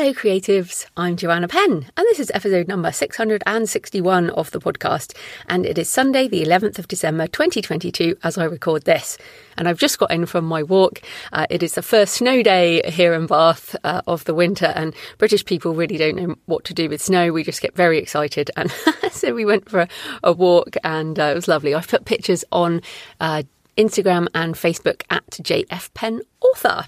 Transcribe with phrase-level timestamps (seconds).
[0.00, 0.86] Hello, creatives.
[0.96, 5.14] I'm Joanna Penn, and this is episode number 661 of the podcast.
[5.46, 9.18] And it is Sunday, the 11th of December, 2022, as I record this.
[9.58, 11.02] And I've just got in from my walk.
[11.34, 14.94] Uh, it is the first snow day here in Bath uh, of the winter, and
[15.18, 17.30] British people really don't know what to do with snow.
[17.30, 18.50] We just get very excited.
[18.56, 18.72] And
[19.12, 19.88] so we went for a,
[20.22, 21.74] a walk, and uh, it was lovely.
[21.74, 22.80] I've put pictures on
[23.20, 23.42] uh,
[23.76, 26.86] Instagram and Facebook at JF Penn Author.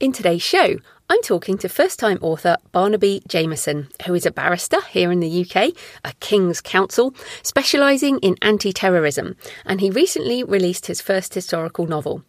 [0.00, 0.78] In today's show,
[1.10, 5.40] I'm talking to first time author Barnaby Jameson, who is a barrister here in the
[5.42, 5.72] UK,
[6.04, 9.34] a King's Counsel, specialising in anti terrorism,
[9.64, 12.24] and he recently released his first historical novel.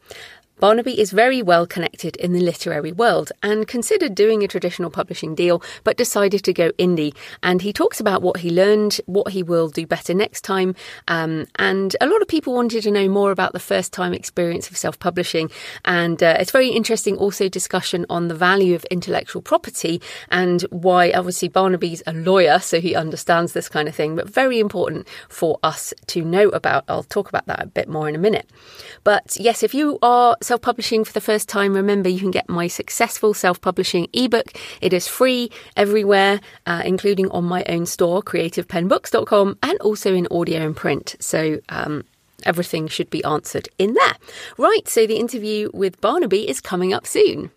[0.59, 5.35] Barnaby is very well connected in the literary world and considered doing a traditional publishing
[5.35, 7.15] deal, but decided to go indie.
[7.41, 10.75] And he talks about what he learned, what he will do better next time.
[11.07, 14.69] Um, and a lot of people wanted to know more about the first time experience
[14.69, 15.49] of self publishing.
[15.85, 21.11] And uh, it's very interesting also discussion on the value of intellectual property and why
[21.11, 25.57] obviously Barnaby's a lawyer, so he understands this kind of thing, but very important for
[25.63, 26.83] us to know about.
[26.87, 28.49] I'll talk about that a bit more in a minute.
[29.03, 32.49] But yes, if you are self publishing for the first time, remember you can get
[32.49, 34.51] my successful self publishing ebook.
[34.81, 40.65] It is free everywhere, uh, including on my own store, creativepennbooks.com, and also in audio
[40.65, 41.15] and print.
[41.19, 42.03] So, um,
[42.45, 44.15] everything should be answered in there.
[44.57, 47.51] Right, so the interview with Barnaby is coming up soon.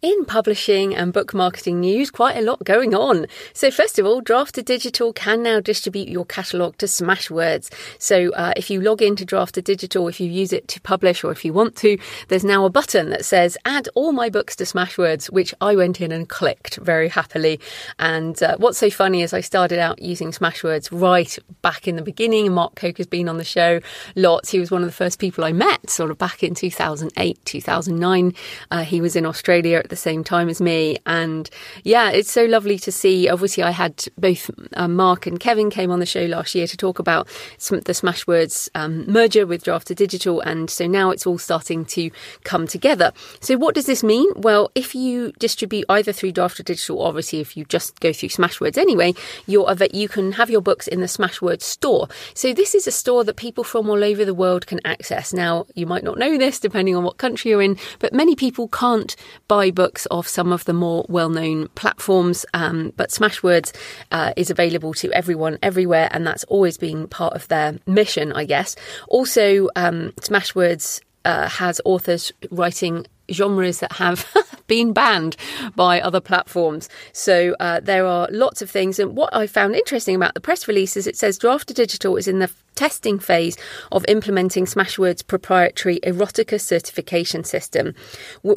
[0.00, 3.26] In publishing and book marketing news, quite a lot going on.
[3.52, 7.68] So, first of all, Draft2Digital can now distribute your catalogue to Smashwords.
[7.98, 11.44] So, uh, if you log into Draft2Digital, if you use it to publish or if
[11.44, 15.32] you want to, there's now a button that says Add all my books to Smashwords,
[15.32, 17.58] which I went in and clicked very happily.
[17.98, 22.02] And uh, what's so funny is I started out using Smashwords right back in the
[22.02, 22.52] beginning.
[22.52, 23.80] Mark Coker has been on the show
[24.14, 24.50] lots.
[24.50, 28.34] He was one of the first people I met, sort of back in 2008, 2009.
[28.70, 30.98] Uh, he was in Australia at the same time as me.
[31.06, 31.48] And
[31.82, 33.26] yeah, it's so lovely to see.
[33.26, 36.76] Obviously, I had both uh, Mark and Kevin came on the show last year to
[36.76, 37.26] talk about
[37.56, 40.42] some, the Smashwords um, merger with Draft2Digital.
[40.44, 42.10] And so now it's all starting to
[42.44, 43.12] come together.
[43.40, 44.30] So, what does this mean?
[44.36, 49.14] Well, if you distribute either through Draft2Digital, obviously, if you just go through Smashwords anyway,
[49.46, 52.08] you're, you can have your books in the Smashwords store.
[52.34, 55.32] So, this is a store that people from all over the world can access.
[55.32, 58.68] Now, you might not know this depending on what country you're in, but many people
[58.68, 59.16] can't
[59.46, 62.44] buy books of some of the more well known platforms.
[62.52, 63.72] Um, but Smashwords
[64.10, 68.44] uh, is available to everyone everywhere, and that's always been part of their mission, I
[68.44, 68.74] guess.
[69.06, 74.26] Also, um, Smashwords uh, has authors writing genres that have
[74.66, 75.36] been banned
[75.74, 76.88] by other platforms.
[77.12, 78.98] So uh, there are lots of things.
[78.98, 82.38] And what I found interesting about the press release is it says Draft2Digital is in
[82.38, 83.56] the testing phase
[83.90, 87.92] of implementing Smashwords' proprietary erotica certification system.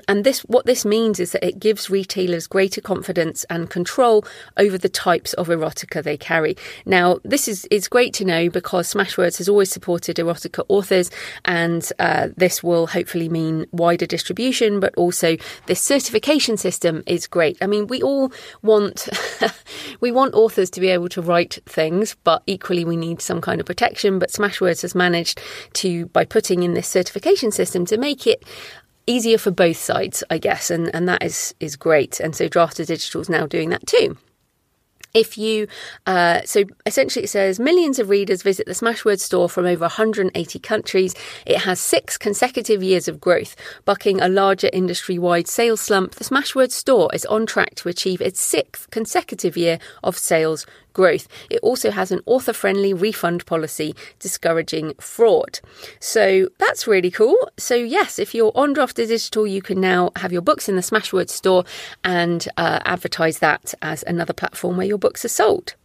[0.08, 4.24] And this what this means is that it gives retailers greater confidence and control
[4.58, 6.56] over the types of erotica they carry.
[6.86, 11.10] Now, this is it's great to know because Smashwords has always supported erotica authors,
[11.44, 15.36] and uh, this will hopefully mean wider distribution, but also
[15.66, 17.58] this certification system is great.
[17.62, 19.10] I mean, we all want
[20.00, 23.60] we want authors to be able to write things, but equally we need some kind
[23.60, 25.42] of protection but Smashwords has managed
[25.74, 28.44] to, by putting in this certification system, to make it
[29.08, 32.20] easier for both sides, I guess, and, and that is, is great.
[32.20, 34.18] And so Draft2Digital is now doing that too.
[35.14, 35.68] If you,
[36.06, 40.60] uh, so essentially it says millions of readers visit the Smashwords store from over 180
[40.60, 41.16] countries.
[41.46, 43.56] It has six consecutive years of growth,
[43.86, 46.16] bucking a larger industry wide sales slump.
[46.16, 51.28] The Smashwords store is on track to achieve its sixth consecutive year of sales growth.
[51.50, 55.60] It also has an author friendly refund policy discouraging fraud.
[56.00, 57.38] So that's really cool.
[57.58, 60.82] So, yes, if you're on Draft Digital, you can now have your books in the
[60.82, 61.64] Smashwords store
[62.04, 65.76] and uh, advertise that as another platform where your books are sold.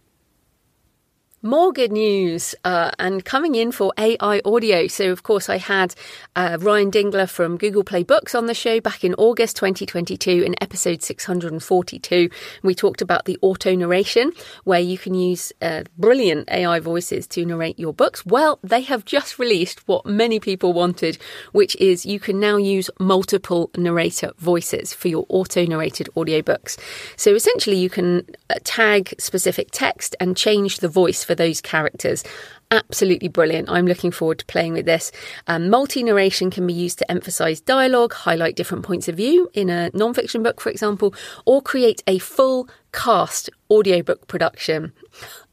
[1.42, 4.86] More good news uh, and coming in for AI audio.
[4.86, 5.94] So, of course, I had
[6.34, 10.54] uh, Ryan Dingler from Google Play Books on the show back in August 2022 in
[10.62, 12.30] episode 642.
[12.62, 14.32] We talked about the auto narration,
[14.64, 18.24] where you can use uh, brilliant AI voices to narrate your books.
[18.24, 21.18] Well, they have just released what many people wanted,
[21.52, 26.78] which is you can now use multiple narrator voices for your auto narrated audiobooks.
[27.16, 32.24] So, essentially, you can uh, tag specific text and change the voice for those characters.
[32.70, 33.70] Absolutely brilliant.
[33.70, 35.12] I'm looking forward to playing with this.
[35.46, 39.70] Um, Multi narration can be used to emphasize dialogue, highlight different points of view in
[39.70, 41.14] a non-fiction book, for example,
[41.44, 44.92] or create a full cast audiobook production.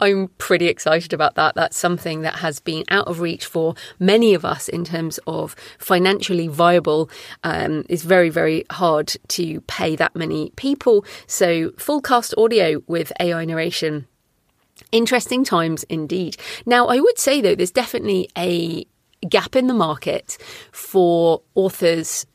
[0.00, 1.54] I, am pretty excited about that.
[1.54, 5.54] That's something that has been out of reach for many of us in terms of
[5.78, 7.10] financially viable.
[7.44, 11.04] Um, it's very, very hard to pay that many people.
[11.26, 14.06] So, full cast audio with AI narration
[14.92, 16.36] Interesting times indeed.
[16.66, 18.86] Now, I would say though, there's definitely a
[19.28, 20.38] gap in the market
[20.72, 22.26] for authors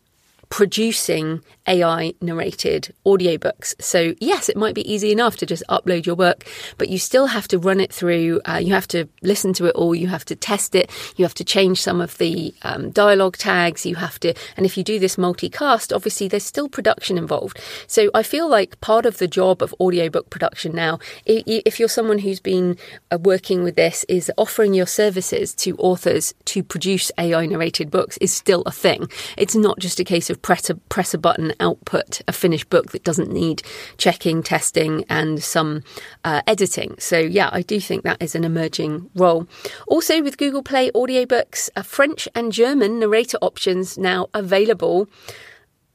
[0.53, 3.73] producing AI narrated audiobooks.
[3.81, 6.45] So, yes, it might be easy enough to just upload your work,
[6.77, 8.39] but you still have to run it through.
[8.45, 9.95] Uh, you have to listen to it all.
[9.95, 10.91] You have to test it.
[11.15, 13.83] You have to change some of the um, dialogue tags.
[13.83, 17.59] You have to, and if you do this multicast, obviously there's still production involved.
[17.88, 22.19] So, I feel like part of the job of audiobook production now, if you're someone
[22.19, 22.77] who's been
[23.09, 28.17] uh, working with this, is offering your services to authors to produce AI narrated books
[28.17, 29.09] is still a thing.
[29.35, 32.92] It's not just a case of press a, press a button output a finished book
[32.92, 33.63] that doesn't need
[33.98, 35.81] checking, testing, and some
[36.24, 36.95] uh, editing.
[37.00, 39.48] So, yeah, I do think that is an emerging role.
[39.88, 45.07] Also, with Google Play audiobooks, uh, French and German narrator options now available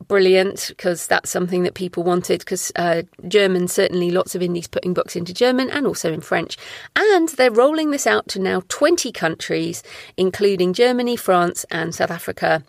[0.06, 4.94] brilliant because that's something that people wanted because uh, German certainly lots of indies putting
[4.94, 6.56] books into German and also in French
[6.96, 9.82] and they're rolling this out to now 20 countries
[10.16, 12.62] including Germany, France and South Africa.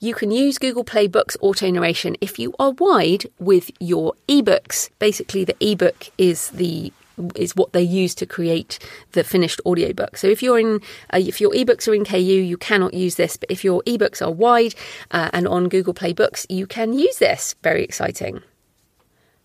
[0.00, 4.90] You can use Google Play Books auto narration if you are wide with your ebooks.
[5.00, 6.92] Basically, the ebook is the
[7.34, 8.78] is what they use to create
[9.10, 10.16] the finished audiobook.
[10.16, 10.80] So if you're in,
[11.12, 13.36] uh, if your ebooks are in KU, you cannot use this.
[13.36, 14.76] But if your ebooks are wide
[15.10, 17.56] uh, and on Google Play Books, you can use this.
[17.64, 18.42] Very exciting.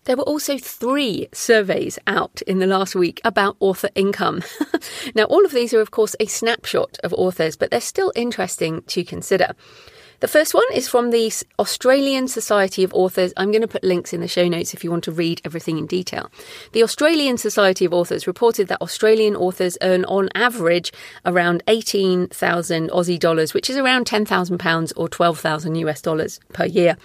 [0.04, 4.42] There were also three surveys out in the last week about author income.
[5.16, 8.82] now, all of these are, of course, a snapshot of authors, but they're still interesting
[8.82, 9.54] to consider.
[10.20, 13.32] The first one is from the Australian Society of Authors.
[13.36, 15.78] I'm going to put links in the show notes if you want to read everything
[15.78, 16.30] in detail.
[16.72, 20.92] The Australian Society of Authors reported that Australian authors earn on average
[21.24, 26.96] around 18,000 Aussie dollars, which is around 10,000 pounds or 12,000 US dollars per year.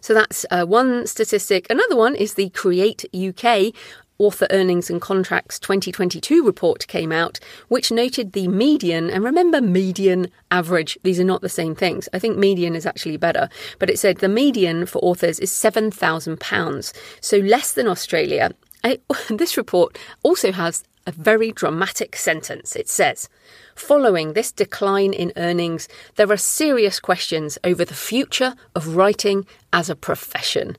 [0.00, 1.66] So that's uh, one statistic.
[1.70, 3.74] Another one is the Create UK
[4.18, 10.30] Author Earnings and Contracts 2022 report came out, which noted the median, and remember median,
[10.50, 12.08] average, these are not the same things.
[12.12, 16.92] I think median is actually better, but it said the median for authors is £7,000,
[17.20, 18.52] so less than Australia.
[18.84, 19.00] I,
[19.30, 22.76] this report also has a very dramatic sentence.
[22.76, 23.28] It says,
[23.74, 29.90] Following this decline in earnings, there are serious questions over the future of writing as
[29.90, 30.76] a profession,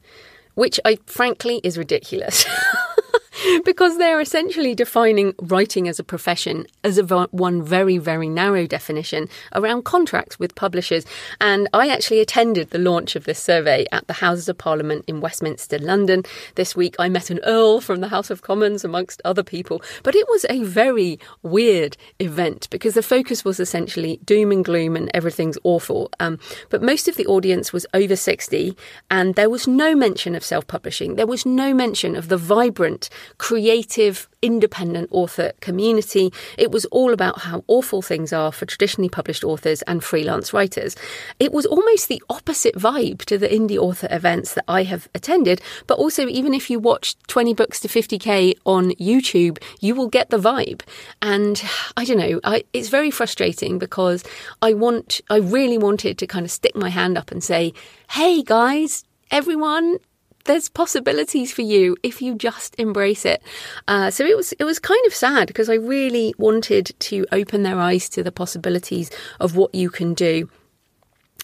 [0.54, 2.46] which I frankly is ridiculous.
[3.66, 9.30] because they're essentially defining writing as a profession as a one very, very narrow definition
[9.54, 11.06] around contracts with publishers.
[11.42, 15.22] And I actually attended the launch of this survey at the Houses of Parliament in
[15.22, 16.24] Westminster, London.
[16.56, 19.82] This week I met an Earl from the House of Commons, amongst other people.
[20.04, 24.96] But it was a very weird event because the focus was essentially doom and gloom
[24.96, 26.10] and everything's awful.
[26.20, 26.40] Um,
[26.70, 28.76] but most of the audience was over 60,
[29.10, 31.16] and there was no mention of self publishing.
[31.16, 36.32] There was no mention of the vibrant creative, independent author community.
[36.58, 40.96] It was all about how awful things are for traditionally published authors and freelance writers.
[41.40, 45.62] It was almost the opposite vibe to the indie author events that I have attended,
[45.88, 50.30] but also, even if you watch 20 books to 50k on YouTube, you will get
[50.30, 50.82] the vibe.
[51.22, 51.64] And
[51.98, 54.24] I don't know, I, it's very frustrating because
[54.62, 57.74] I want, I really wanted to kind of stick my hand up and say,
[58.12, 59.98] hey guys, everyone,
[60.46, 63.44] there's possibilities for you if you just embrace it.
[63.88, 67.64] Uh, so it was it was kind of sad because I really wanted to open
[67.64, 70.50] their eyes to the possibilities of what you can do.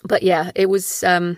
[0.03, 1.03] But yeah, it was.
[1.03, 1.38] Um,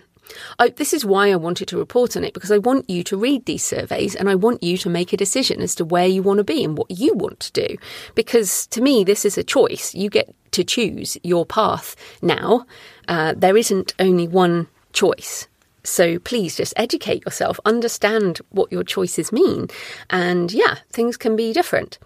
[0.58, 3.16] I, this is why I wanted to report on it because I want you to
[3.16, 6.22] read these surveys and I want you to make a decision as to where you
[6.22, 7.76] want to be and what you want to do.
[8.14, 9.94] Because to me, this is a choice.
[9.94, 12.64] You get to choose your path now.
[13.06, 15.46] Uh, there isn't only one choice.
[15.84, 19.68] So please just educate yourself, understand what your choices mean.
[20.10, 21.98] And yeah, things can be different.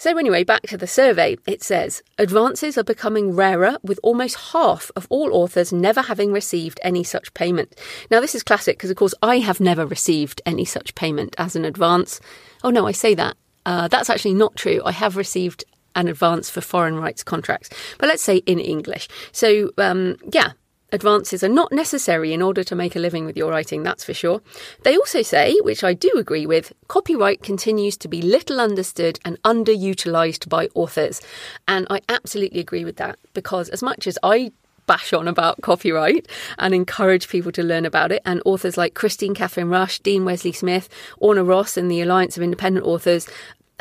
[0.00, 1.36] So, anyway, back to the survey.
[1.46, 6.80] It says advances are becoming rarer, with almost half of all authors never having received
[6.82, 7.78] any such payment.
[8.10, 11.54] Now, this is classic because, of course, I have never received any such payment as
[11.54, 12.18] an advance.
[12.64, 13.36] Oh, no, I say that.
[13.66, 14.80] Uh, that's actually not true.
[14.86, 17.68] I have received an advance for foreign rights contracts,
[17.98, 19.06] but let's say in English.
[19.32, 20.52] So, um, yeah,
[20.92, 24.14] advances are not necessary in order to make a living with your writing, that's for
[24.14, 24.40] sure.
[24.82, 29.40] They also say, which I do agree with, copyright continues to be little understood and
[29.42, 31.20] underutilized by authors.
[31.68, 34.52] And I absolutely agree with that because as much as I
[34.90, 36.26] bash on about copyright
[36.58, 38.20] and encourage people to learn about it.
[38.26, 42.42] And authors like Kristine Kathryn Rusch, Dean Wesley Smith, Orna Ross, and the Alliance of
[42.42, 43.28] Independent Authors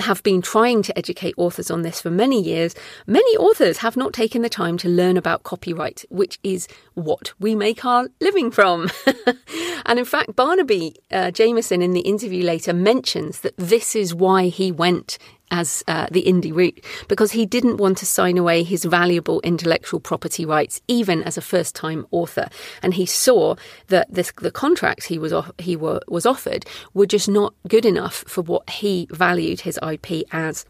[0.02, 2.76] have been trying to educate authors on this for many years,
[3.08, 7.56] many authors have not taken the time to learn about copyright, which is what we
[7.56, 8.90] make our living from.
[9.86, 14.48] and in fact, Barnaby uh, Jameson in the interview later mentions that this is why
[14.48, 15.18] he went
[15.52, 20.00] as uh, the indie route because he didn't want to sign away his valuable intellectual
[20.00, 22.50] property rights even as a first time author.
[22.82, 23.56] And he saw
[23.88, 27.86] that this, the contracts he was off, he were, was offered were just not good
[27.86, 30.66] enough for what he valued his IP as.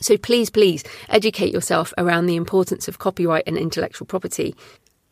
[0.00, 4.54] So please please educate yourself around the importance of copyright and intellectual property.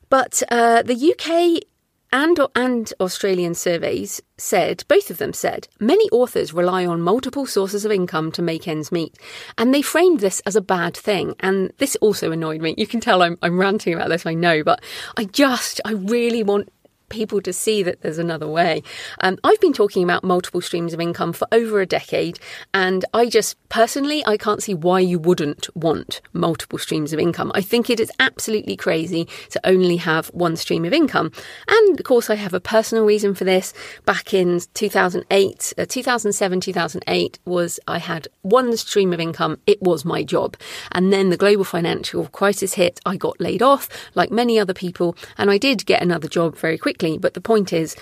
[0.09, 1.67] But uh, the UK
[2.12, 7.85] and, and Australian surveys said, both of them said, many authors rely on multiple sources
[7.85, 9.16] of income to make ends meet.
[9.57, 11.35] And they framed this as a bad thing.
[11.40, 12.75] And this also annoyed me.
[12.76, 14.83] You can tell I'm, I'm ranting about this, I know, but
[15.16, 16.69] I just, I really want
[17.12, 18.83] people to see that there's another way.
[19.21, 22.40] Um, I've been talking about multiple streams of income for over a decade,
[22.75, 27.52] and I just personally I can't see why you wouldn't want multiple streams of income.
[27.54, 31.31] I think it is absolutely crazy to only have one stream of income,
[31.69, 33.75] and of course I have a personal reason for this.
[34.07, 39.59] Back in 2008, uh, 2007, 2008 was I had one stream of income.
[39.66, 40.57] It was my job,
[40.90, 43.00] and then the global financial crisis hit.
[43.04, 46.78] I got laid off, like many other people, and I did get another job very
[46.78, 47.19] quickly quickly.
[47.19, 47.97] But the point is,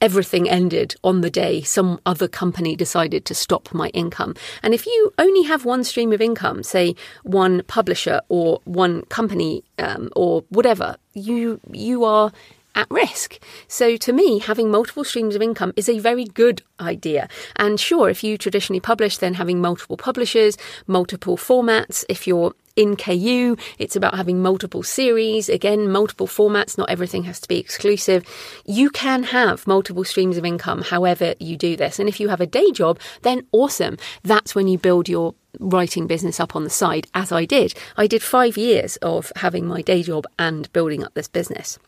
[0.00, 4.34] everything ended on the day some other company decided to stop my income.
[4.62, 9.62] And if you only have one stream of income, say one publisher or one company
[9.78, 12.32] um, or whatever, you you are
[12.74, 13.38] at risk.
[13.68, 17.28] So, to me, having multiple streams of income is a very good idea.
[17.56, 22.96] And sure, if you traditionally publish, then having multiple publishers, multiple formats, if you're in
[22.96, 28.24] KU, it's about having multiple series, again, multiple formats, not everything has to be exclusive.
[28.64, 31.98] You can have multiple streams of income however you do this.
[31.98, 33.98] And if you have a day job, then awesome.
[34.22, 37.74] That's when you build your writing business up on the side, as I did.
[37.96, 41.78] I did five years of having my day job and building up this business.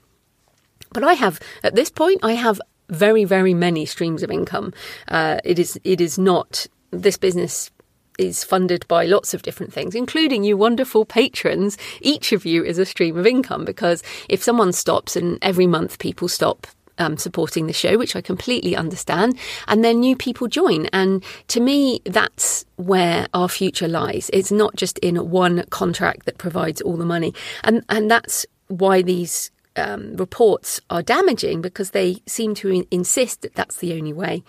[0.94, 2.58] But I have, at this point, I have
[2.88, 4.72] very, very many streams of income.
[5.08, 7.70] Uh, it is, it is not this business
[8.18, 11.76] is funded by lots of different things, including you wonderful patrons.
[12.00, 15.98] Each of you is a stream of income because if someone stops and every month
[15.98, 16.66] people stop
[16.98, 19.36] um, supporting the show, which I completely understand,
[19.66, 20.86] and then new people join.
[20.86, 24.30] And to me, that's where our future lies.
[24.32, 27.34] It's not just in one contract that provides all the money,
[27.64, 33.42] and and that's why these um, reports are damaging because they seem to in- insist
[33.42, 34.42] that that's the only way.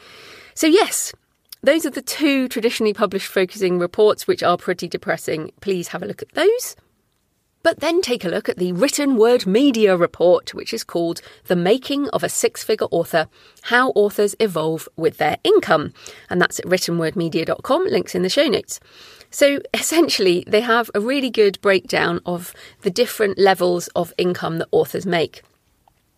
[0.53, 1.13] So yes,
[1.63, 5.51] those are the two traditionally published focusing reports, which are pretty depressing.
[5.61, 6.75] Please have a look at those.
[7.65, 11.55] But then take a look at the written word media report, which is called The
[11.55, 13.27] Making of a Six Figure Author
[13.63, 15.91] How Authors Evolve with Their Income.
[16.29, 18.79] And that's at writtenwordmedia.com, links in the show notes.
[19.31, 24.67] So essentially, they have a really good breakdown of the different levels of income that
[24.71, 25.41] authors make.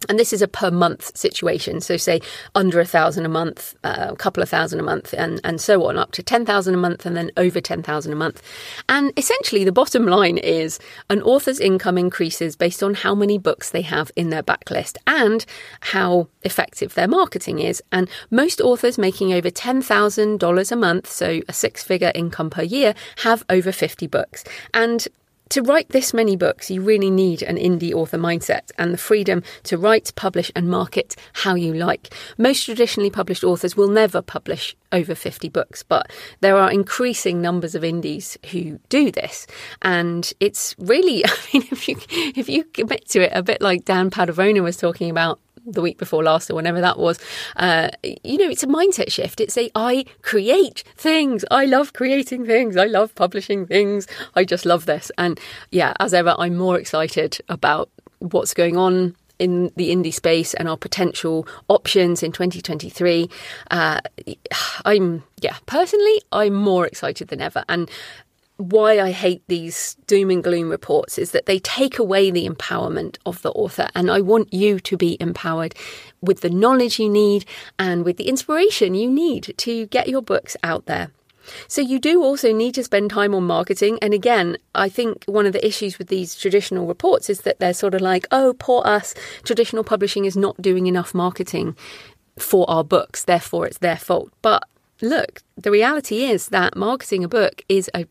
[0.09, 1.81] And this is a per month situation.
[1.81, 2.21] So, say
[2.53, 5.85] under a thousand a month, uh, a couple of thousand a month, and, and so
[5.87, 8.41] on, up to 10,000 a month, and then over 10,000 a month.
[8.87, 13.71] And essentially, the bottom line is an author's income increases based on how many books
[13.71, 15.45] they have in their backlist and
[15.81, 17.81] how effective their marketing is.
[17.91, 22.93] And most authors making over $10,000 a month, so a six figure income per year,
[23.17, 24.43] have over 50 books.
[24.73, 25.07] And
[25.49, 29.43] to write this many books, you really need an indie author mindset and the freedom
[29.63, 32.13] to write, publish, and market how you like.
[32.37, 36.11] Most traditionally published authors will never publish over 50 books, but
[36.41, 39.47] there are increasing numbers of indies who do this.
[39.81, 43.85] And it's really, I mean, if you, if you commit to it, a bit like
[43.85, 47.19] Dan Padavona was talking about the week before last or whenever that was.
[47.55, 49.39] Uh, you know, it's a mindset shift.
[49.39, 51.43] It's a I create things.
[51.51, 52.77] I love creating things.
[52.77, 54.07] I love publishing things.
[54.35, 55.11] I just love this.
[55.17, 55.39] And
[55.71, 60.67] yeah, as ever, I'm more excited about what's going on in the indie space and
[60.67, 63.29] our potential options in 2023.
[63.69, 64.01] Uh,
[64.85, 67.63] I'm, yeah, personally, I'm more excited than ever.
[67.69, 67.89] And
[68.57, 73.17] why I hate these doom and gloom reports is that they take away the empowerment
[73.25, 73.87] of the author.
[73.95, 75.75] And I want you to be empowered
[76.21, 77.45] with the knowledge you need
[77.77, 81.11] and with the inspiration you need to get your books out there.
[81.67, 83.99] So you do also need to spend time on marketing.
[84.01, 87.73] And again, I think one of the issues with these traditional reports is that they're
[87.73, 91.75] sort of like, oh, poor us, traditional publishing is not doing enough marketing
[92.37, 94.31] for our books, therefore it's their fault.
[94.41, 94.67] But
[95.01, 98.05] look, the reality is that marketing a book is a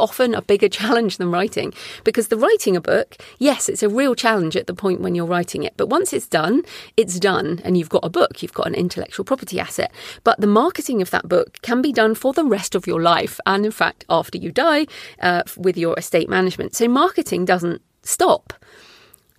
[0.00, 1.72] often a bigger challenge than writing
[2.04, 5.26] because the writing a book, yes, it's a real challenge at the point when you're
[5.26, 5.74] writing it.
[5.76, 6.62] But once it's done,
[6.96, 9.92] it's done and you've got a book, you've got an intellectual property asset.
[10.24, 13.38] But the marketing of that book can be done for the rest of your life.
[13.46, 14.86] And in fact, after you die
[15.20, 16.74] uh, with your estate management.
[16.74, 18.54] So marketing doesn't stop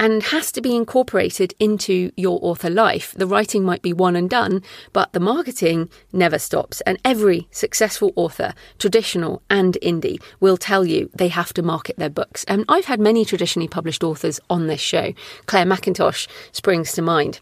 [0.02, 3.14] and has to be incorporated into your author life.
[3.16, 6.82] The writing might be one and done, but the marketing never stops.
[6.82, 12.10] And every successful author, traditional and indie, will tell you they have to market their
[12.10, 12.44] books.
[12.46, 15.14] And I've had many traditionally published authors on this show.
[15.46, 17.40] Clare Mackintosh springs to mind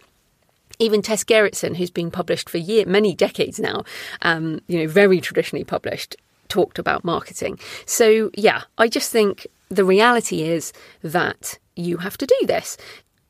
[0.81, 3.83] even Tess Gerritsen, who's been published for year, many decades now,
[4.21, 6.15] um, you know, very traditionally published,
[6.47, 7.59] talked about marketing.
[7.85, 10.71] So yeah, I just think the reality is
[11.03, 12.77] that you have to do this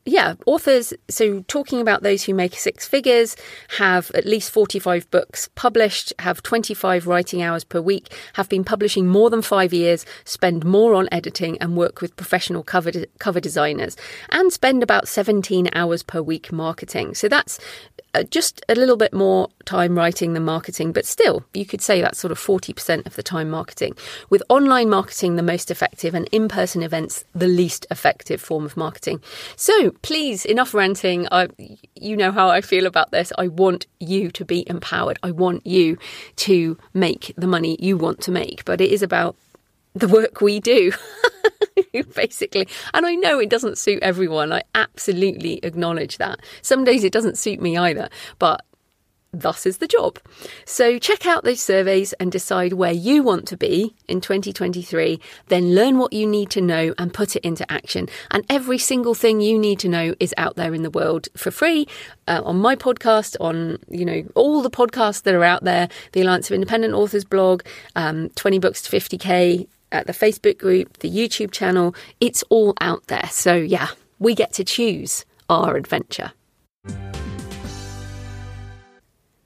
[0.06, 3.36] yeah, authors, so talking about those who make six figures,
[3.76, 9.06] have at least 45 books published, have 25 writing hours per week, have been publishing
[9.06, 13.94] more than five years, spend more on editing and work with professional cover, cover designers,
[14.30, 17.14] and spend about 17 hours per week marketing.
[17.14, 17.60] So that's
[18.12, 22.00] Uh, just a little bit more time writing than marketing, but still, you could say
[22.00, 23.94] that's sort of 40% of the time marketing.
[24.28, 28.76] With online marketing the most effective and in person events the least effective form of
[28.76, 29.22] marketing.
[29.54, 31.28] So please, enough ranting.
[31.30, 31.48] I,
[31.94, 33.32] you know how I feel about this.
[33.38, 35.18] I want you to be empowered.
[35.22, 35.96] I want you
[36.36, 39.36] to make the money you want to make, but it is about
[39.94, 40.92] the work we do.
[42.14, 42.68] basically.
[42.94, 44.52] And I know it doesn't suit everyone.
[44.52, 46.40] I absolutely acknowledge that.
[46.62, 48.64] Some days it doesn't suit me either, but
[49.32, 50.18] thus is the job.
[50.64, 55.20] So check out those surveys and decide where you want to be in 2023.
[55.46, 58.08] Then learn what you need to know and put it into action.
[58.32, 61.50] And every single thing you need to know is out there in the world for
[61.50, 61.86] free
[62.26, 66.22] uh, on my podcast, on you know all the podcasts that are out there, the
[66.22, 67.62] Alliance of Independent Authors blog,
[67.94, 71.94] um, 20 books to 50k at the Facebook group, the YouTube channel.
[72.20, 73.28] It's all out there.
[73.30, 76.32] So, yeah, we get to choose our adventure.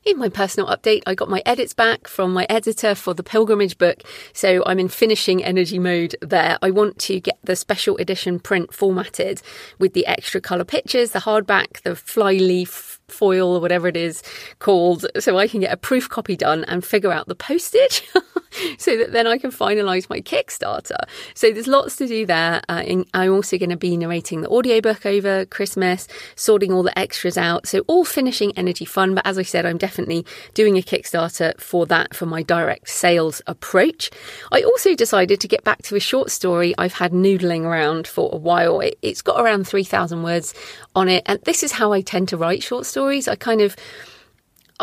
[0.05, 3.79] In my personal update, I got my edits back from my editor for the pilgrimage
[3.79, 4.03] book,
[4.35, 6.59] so I'm in finishing energy mode there.
[6.61, 9.41] I want to get the special edition print formatted
[9.79, 14.23] with the extra colour pictures, the hardback, the flyleaf foil or whatever it is
[14.59, 18.03] called so I can get a proof copy done and figure out the postage
[18.79, 20.97] so that then I can finalize my Kickstarter.
[21.35, 22.63] So there's lots to do there.
[22.69, 27.37] Uh, I'm also going to be narrating the audiobook over Christmas, sorting all the extras
[27.37, 27.67] out.
[27.67, 29.15] So all finishing energy fun.
[29.15, 33.43] But as I said, I'm definitely doing a Kickstarter for that for my direct sales
[33.47, 34.11] approach.
[34.51, 38.31] I also decided to get back to a short story I've had noodling around for
[38.33, 38.81] a while.
[38.81, 40.55] It, it's got around 3,000 words
[40.95, 41.23] on it.
[41.27, 42.94] And this is how I tend to write short stories.
[43.29, 43.77] I kind of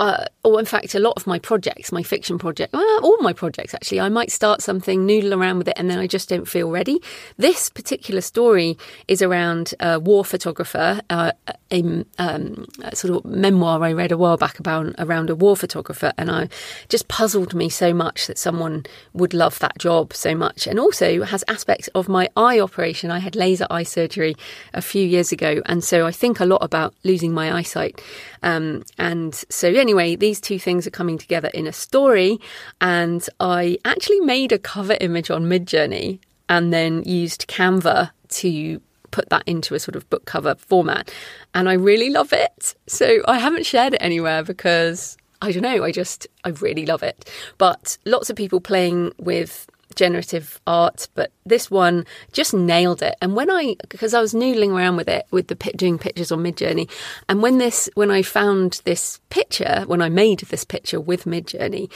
[0.01, 3.33] uh, or in fact, a lot of my projects, my fiction project, well, all my
[3.33, 6.47] projects actually, I might start something, noodle around with it, and then I just don't
[6.47, 6.99] feel ready.
[7.37, 11.33] This particular story is around a war photographer, uh,
[11.71, 15.55] a, um, a, sort of memoir I read a while back about around a war
[15.55, 16.49] photographer, and I
[16.89, 21.21] just puzzled me so much that someone would love that job so much, and also
[21.25, 23.11] has aspects of my eye operation.
[23.11, 24.35] I had laser eye surgery
[24.73, 28.01] a few years ago, and so I think a lot about losing my eyesight,
[28.41, 32.39] um, and so anyway, these two things are coming together in a story.
[32.79, 39.27] And I actually made a cover image on Midjourney and then used Canva to put
[39.29, 41.13] that into a sort of book cover format.
[41.53, 42.73] And I really love it.
[42.87, 47.03] So I haven't shared it anywhere because I don't know, I just, I really love
[47.03, 47.29] it.
[47.57, 53.15] But lots of people playing with generative art, but this one just nailed it.
[53.21, 56.43] And when I, because I was noodling around with it, with the doing pictures on
[56.43, 56.89] Midjourney,
[57.29, 61.91] and when this, when I found this picture, when I made this picture with Midjourney,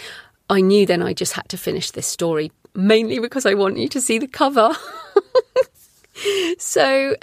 [0.49, 3.87] I knew then I just had to finish this story, mainly because I want you
[3.89, 4.75] to see the cover.
[6.57, 7.15] so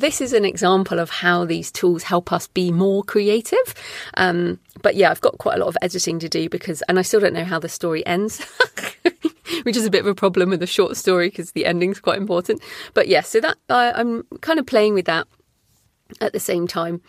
[0.00, 3.74] this is an example of how these tools help us be more creative.
[4.14, 7.02] Um, but yeah, I've got quite a lot of editing to do because, and I
[7.02, 8.44] still don't know how the story ends.
[9.62, 12.18] which is a bit of a problem with a short story because the ending's quite
[12.18, 12.62] important.
[12.94, 15.26] But yeah, so that I'm kind of playing with that.
[16.20, 17.00] at the same time.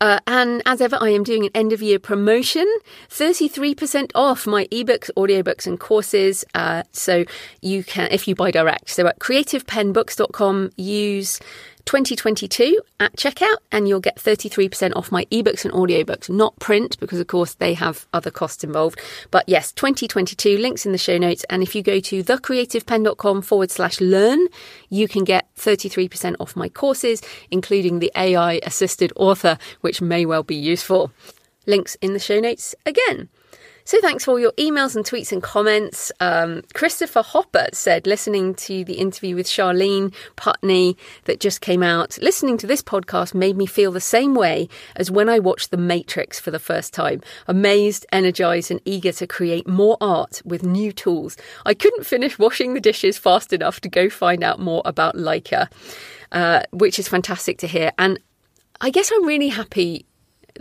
[0.00, 2.66] Uh, and as ever, I am doing an end of year promotion
[3.10, 6.42] 33% off my ebooks, audiobooks, and courses.
[6.54, 7.24] Uh, so
[7.60, 11.38] you can, if you buy direct, so at creativepennbooks.com, use
[11.86, 17.20] 2022 at checkout and you'll get 33% off my ebooks and audiobooks, not print because
[17.20, 19.00] of course they have other costs involved.
[19.30, 21.44] But yes, 2022 links in the show notes.
[21.48, 24.46] And if you go to thecreativepenn.com forward slash learn,
[24.90, 30.42] you can get 33% off my courses, including the AI assisted author, which may well
[30.42, 31.12] be useful.
[31.66, 33.28] Links in the show notes again.
[33.86, 36.10] So thanks for all your emails and tweets and comments.
[36.18, 40.96] Um, Christopher Hopper said, listening to the interview with Charlene Putney
[41.26, 45.08] that just came out, listening to this podcast made me feel the same way as
[45.08, 47.20] when I watched The Matrix for the first time.
[47.46, 51.36] Amazed, energized, and eager to create more art with new tools.
[51.64, 55.70] I couldn't finish washing the dishes fast enough to go find out more about Laika,
[56.32, 57.92] uh, which is fantastic to hear.
[57.98, 58.18] And
[58.80, 60.06] I guess I'm really happy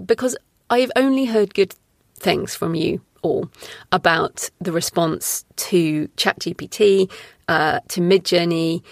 [0.05, 0.37] because
[0.69, 1.73] I've only heard good
[2.19, 3.49] things from you all
[3.91, 7.11] about the response to ChatGPT,
[7.47, 8.83] uh, to Midjourney.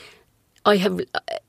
[0.66, 1.02] I have.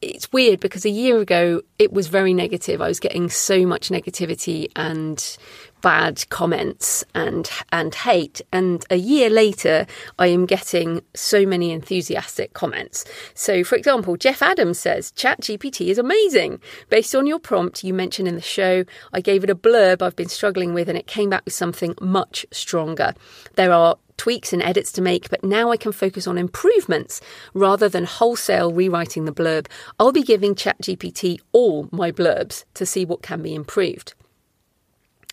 [0.02, 2.80] It's weird because a year ago it was very negative.
[2.80, 5.38] I was getting so much negativity and
[5.84, 9.86] bad comments and and hate and a year later
[10.18, 13.04] I am getting so many enthusiastic comments.
[13.34, 16.62] So for example, Jeff Adams says ChatGPT is amazing.
[16.88, 20.16] Based on your prompt you mentioned in the show, I gave it a blurb I've
[20.16, 23.12] been struggling with and it came back with something much stronger.
[23.56, 27.20] There are tweaks and edits to make, but now I can focus on improvements
[27.52, 29.66] rather than wholesale rewriting the blurb.
[30.00, 34.14] I'll be giving ChatGPT all my blurbs to see what can be improved.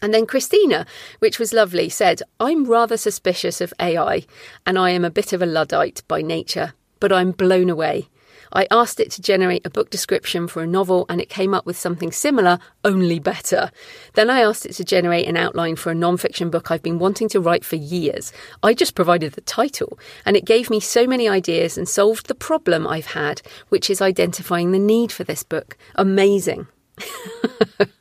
[0.02, 0.86] And then Christina,
[1.20, 4.26] which was lovely, said, I'm rather suspicious of AI
[4.66, 8.08] and I am a bit of a Luddite by nature, but I'm blown away.
[8.54, 11.66] I asked it to generate a book description for a novel and it came up
[11.66, 13.72] with something similar, only better.
[14.14, 17.30] Then I asked it to generate an outline for a non-fiction book I've been wanting
[17.30, 18.34] to write for years.
[18.62, 22.36] I just provided the title and it gave me so many ideas and solved the
[22.36, 25.78] problem I've had, which is identifying the need for this book.
[25.96, 26.68] Amazing.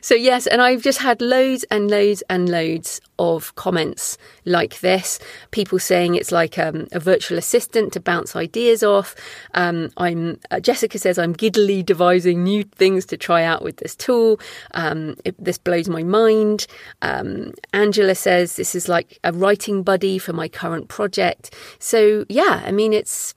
[0.00, 5.18] So, yes, and I've just had loads and loads and loads of comments like this.
[5.52, 9.14] People saying it's like um, a virtual assistant to bounce ideas off.
[9.54, 13.94] Um, I'm uh, Jessica says I'm giddily devising new things to try out with this
[13.94, 14.40] tool.
[14.74, 16.66] Um, it, this blows my mind.
[17.00, 21.54] Um, Angela says this is like a writing buddy for my current project.
[21.78, 23.34] So, yeah, I mean, it's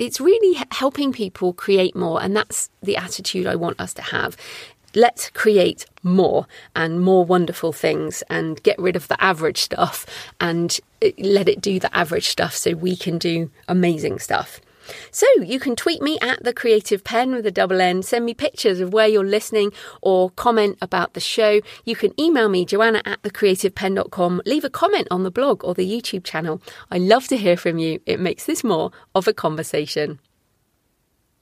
[0.00, 4.34] it's really helping people create more and that's the attitude i want us to have
[4.94, 10.06] let's create more and more wonderful things and get rid of the average stuff
[10.40, 14.60] and uh, let it do the average stuff so we can do amazing stuff.
[15.10, 18.34] So you can tweet me at the creative pen with a double N, send me
[18.34, 21.60] pictures of where you're listening or comment about the show.
[21.84, 25.88] You can email me, joanna at thecreativepenn.com, leave a comment on the blog or the
[25.88, 26.60] YouTube channel.
[26.90, 28.00] I love to hear from you.
[28.06, 30.18] It makes this more of a conversation.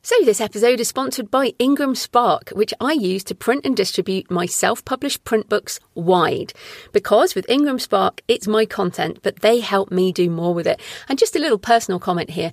[0.00, 4.30] So, this episode is sponsored by Ingram Spark, which I use to print and distribute
[4.30, 6.52] my self published print books wide.
[6.92, 10.80] Because with Ingram Spark, it's my content, but they help me do more with it.
[11.08, 12.52] And just a little personal comment here.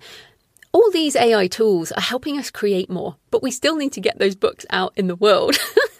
[0.71, 4.17] All these AI tools are helping us create more, but we still need to get
[4.17, 5.55] those books out in the world.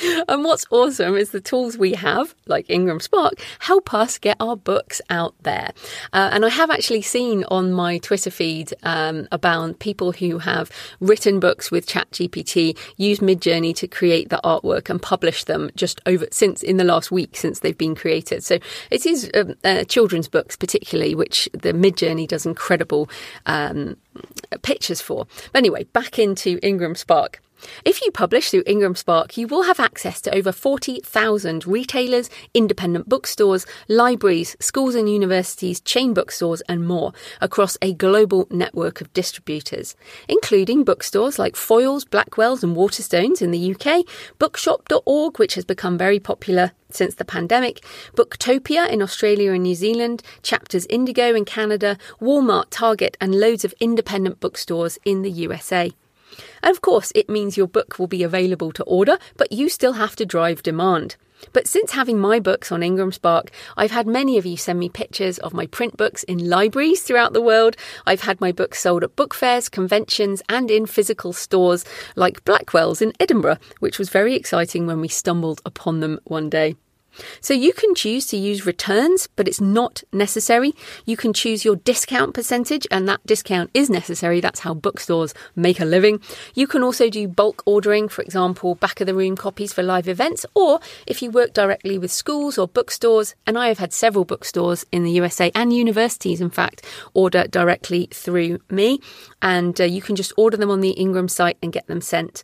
[0.28, 4.56] and what's awesome is the tools we have, like Ingram Spark, help us get our
[4.56, 5.72] books out there.
[6.12, 10.70] Uh, and I have actually seen on my Twitter feed um, about people who have
[11.00, 16.26] written books with ChatGPT, used Midjourney to create the artwork and publish them just over
[16.30, 18.42] since in the last week since they've been created.
[18.42, 18.58] So
[18.90, 23.08] it is um, uh, children's books, particularly, which the Midjourney does incredible
[23.46, 23.96] um,
[24.62, 25.26] pictures for.
[25.52, 27.42] But anyway, back into Ingram Spark.
[27.84, 33.08] If you publish through Ingram Spark, you will have access to over 40,000 retailers, independent
[33.08, 39.96] bookstores, libraries, schools and universities, chain bookstores, and more across a global network of distributors,
[40.28, 44.04] including bookstores like Foyles, Blackwell's, and Waterstones in the UK,
[44.38, 47.84] bookshop.org, which has become very popular since the pandemic,
[48.16, 53.74] Booktopia in Australia and New Zealand, Chapters Indigo in Canada, Walmart, Target, and loads of
[53.80, 55.92] independent bookstores in the USA.
[56.62, 59.94] And of course, it means your book will be available to order, but you still
[59.94, 61.16] have to drive demand.
[61.52, 64.88] But since having my books on Ingram Spark, I've had many of you send me
[64.88, 67.76] pictures of my print books in libraries throughout the world.
[68.06, 73.00] I've had my books sold at book fairs, conventions, and in physical stores like Blackwell's
[73.02, 76.76] in Edinburgh, which was very exciting when we stumbled upon them one day.
[77.40, 80.74] So you can choose to use returns, but it's not necessary.
[81.04, 84.40] You can choose your discount percentage, and that discount is necessary.
[84.40, 86.20] That's how bookstores make a living.
[86.54, 90.08] You can also do bulk ordering, for example, back of the room copies for live
[90.08, 94.24] events, or if you work directly with schools or bookstores, and I have had several
[94.24, 99.00] bookstores in the USA and universities, in fact, order directly through me,
[99.42, 102.42] and uh, you can just order them on the Ingram site and get them sent.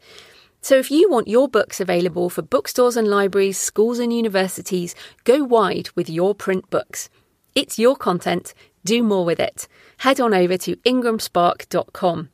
[0.66, 5.44] So if you want your books available for bookstores and libraries, schools and universities, go
[5.44, 7.08] wide with your print books.
[7.54, 8.52] It's your content,
[8.84, 9.68] do more with it.
[9.98, 12.30] Head on over to ingramspark.com.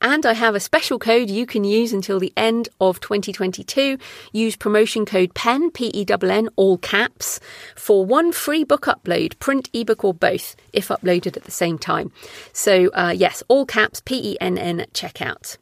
[0.00, 3.98] And I have a special code you can use until the end of 2022.
[4.32, 7.38] Use promotion code PENN, P E N N, all caps,
[7.76, 12.10] for one free book upload, print, ebook, or both, if uploaded at the same time.
[12.52, 15.56] So, uh, yes, all caps, P E N N, checkout.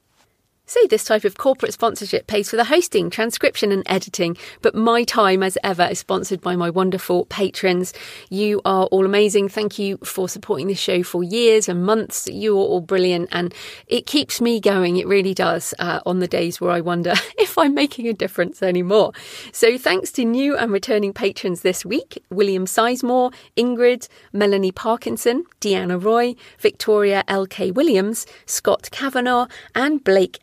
[0.69, 5.03] See, this type of corporate sponsorship pays for the hosting, transcription, and editing, but my
[5.03, 7.95] time, as ever, is sponsored by my wonderful patrons.
[8.29, 9.49] You are all amazing.
[9.49, 12.29] Thank you for supporting this show for years and months.
[12.29, 13.55] You are all brilliant, and
[13.87, 14.99] it keeps me going.
[14.99, 18.63] It really does uh, on the days where I wonder if I'm making a difference
[18.63, 19.13] anymore.
[19.53, 25.99] So, thanks to new and returning patrons this week William Sizemore, Ingrid, Melanie Parkinson, Deanna
[26.05, 27.71] Roy, Victoria L.K.
[27.71, 30.39] Williams, Scott Kavanagh, and Blake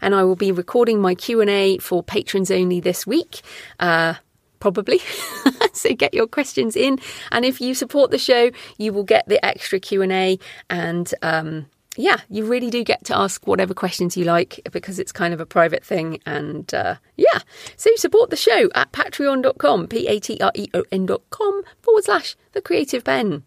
[0.00, 3.42] And I will be recording my Q&A for patrons only this week.
[3.80, 4.14] Uh,
[4.60, 5.00] probably.
[5.72, 6.98] so get your questions in,
[7.32, 10.38] and if you support the show, you will get the extra Q and A.
[10.70, 15.12] And um, yeah, you really do get to ask whatever questions you like because it's
[15.12, 16.20] kind of a private thing.
[16.24, 17.40] And uh, yeah,
[17.76, 21.62] so support the show at patreon.com, p a t r e o n dot com
[21.82, 23.42] forward slash the Creative Penn.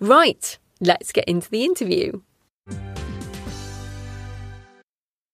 [0.00, 2.20] Right, let's get into the interview.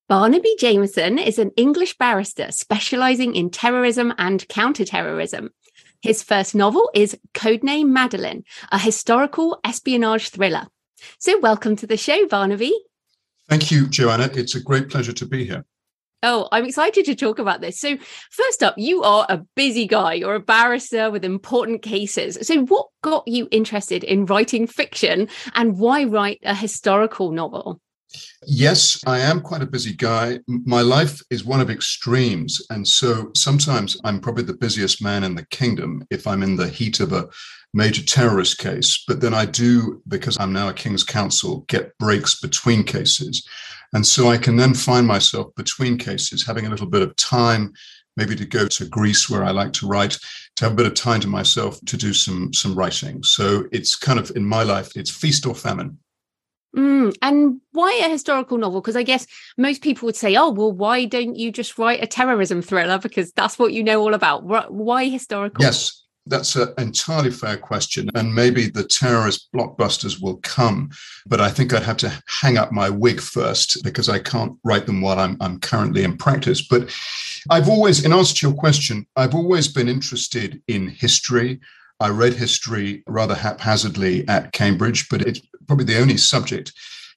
[0.06, 5.48] Barnaby Jameson is an English barrister specialising in terrorism and counterterrorism.
[6.02, 10.66] His first novel is Codename Madeleine, a historical espionage thriller.
[11.18, 12.74] So, welcome to the show, Barnaby.
[13.48, 14.28] Thank you, Joanna.
[14.34, 15.64] It's a great pleasure to be here.
[16.22, 17.80] Oh, I'm excited to talk about this.
[17.80, 17.96] So,
[18.30, 20.12] first up, you are a busy guy.
[20.12, 22.36] You're a barrister with important cases.
[22.46, 27.80] So, what got you interested in writing fiction and why write a historical novel?
[28.46, 30.40] Yes, I am quite a busy guy.
[30.46, 32.60] My life is one of extremes.
[32.70, 36.68] And so sometimes I'm probably the busiest man in the kingdom if I'm in the
[36.68, 37.28] heat of a
[37.72, 39.04] major terrorist case.
[39.06, 43.46] But then I do, because I'm now a King's Counsel, get breaks between cases.
[43.92, 47.72] And so I can then find myself between cases having a little bit of time,
[48.16, 50.18] maybe to go to Greece where I like to write,
[50.56, 53.22] to have a bit of time to myself to do some some writing.
[53.22, 55.98] So it's kind of in my life, it's feast or famine.
[56.76, 58.80] Mm, and why a historical novel?
[58.80, 62.06] Because I guess most people would say, oh, well, why don't you just write a
[62.06, 62.98] terrorism thriller?
[62.98, 64.44] Because that's what you know all about.
[64.72, 65.62] Why historical?
[65.62, 68.10] Yes, that's an entirely fair question.
[68.14, 70.90] And maybe the terrorist blockbusters will come,
[71.26, 74.86] but I think I'd have to hang up my wig first because I can't write
[74.86, 76.66] them while I'm, I'm currently in practice.
[76.66, 76.94] But
[77.50, 81.60] I've always, in answer to your question, I've always been interested in history.
[82.00, 86.72] I read history rather haphazardly at Cambridge, but it's probably the only subject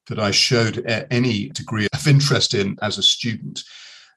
[0.08, 3.64] that I showed any degree of interest in as a student.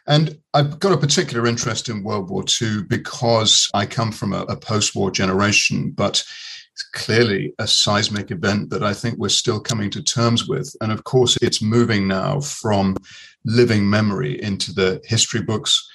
[0.06, 4.42] And I've got a particular interest in World War II because I come from a,
[4.42, 6.24] a post war generation, but
[6.72, 10.74] it's clearly a seismic event that I think we're still coming to terms with.
[10.80, 12.96] And of course, it's moving now from
[13.44, 15.88] living memory into the history books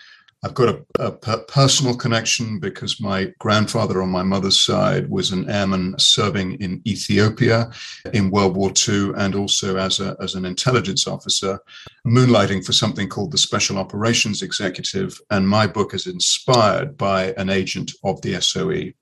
[0.45, 5.49] I've got a, a, personal connection because my grandfather on my mother's side was an
[5.49, 7.71] airman serving in Ethiopia
[8.13, 11.59] in World War II and also as, a, as an intelligence officer,
[12.05, 15.19] moonlighting for something called the Special Operations Executive.
[15.31, 18.93] And my book is inspired by an agent of the SOE.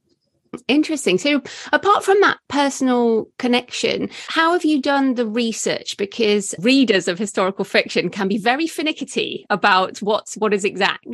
[0.67, 1.17] Interesting.
[1.17, 5.97] So, apart from that personal connection, how have you done the research?
[5.97, 11.05] Because readers of historical fiction can be very finicky about what's what is exact.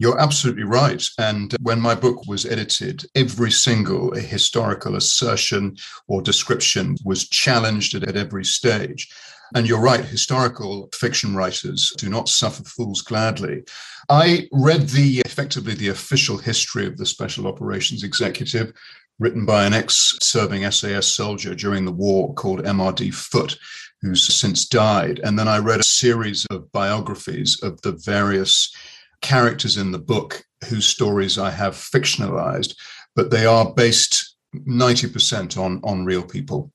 [0.00, 1.04] You're absolutely right.
[1.18, 5.76] And when my book was edited, every single historical assertion
[6.08, 9.10] or description was challenged at, every stage.
[9.54, 13.64] And you're right, historical fiction writers do not suffer fools gladly.
[14.08, 18.72] I read the effectively the official history of the Special Operations Executive,
[19.18, 23.58] written by an ex serving SAS soldier during the war called MRD Foot,
[24.02, 25.20] who's since died.
[25.22, 28.74] And then I read a series of biographies of the various
[29.20, 32.74] characters in the book whose stories I have fictionalized,
[33.14, 36.72] but they are based 90% on, on real people.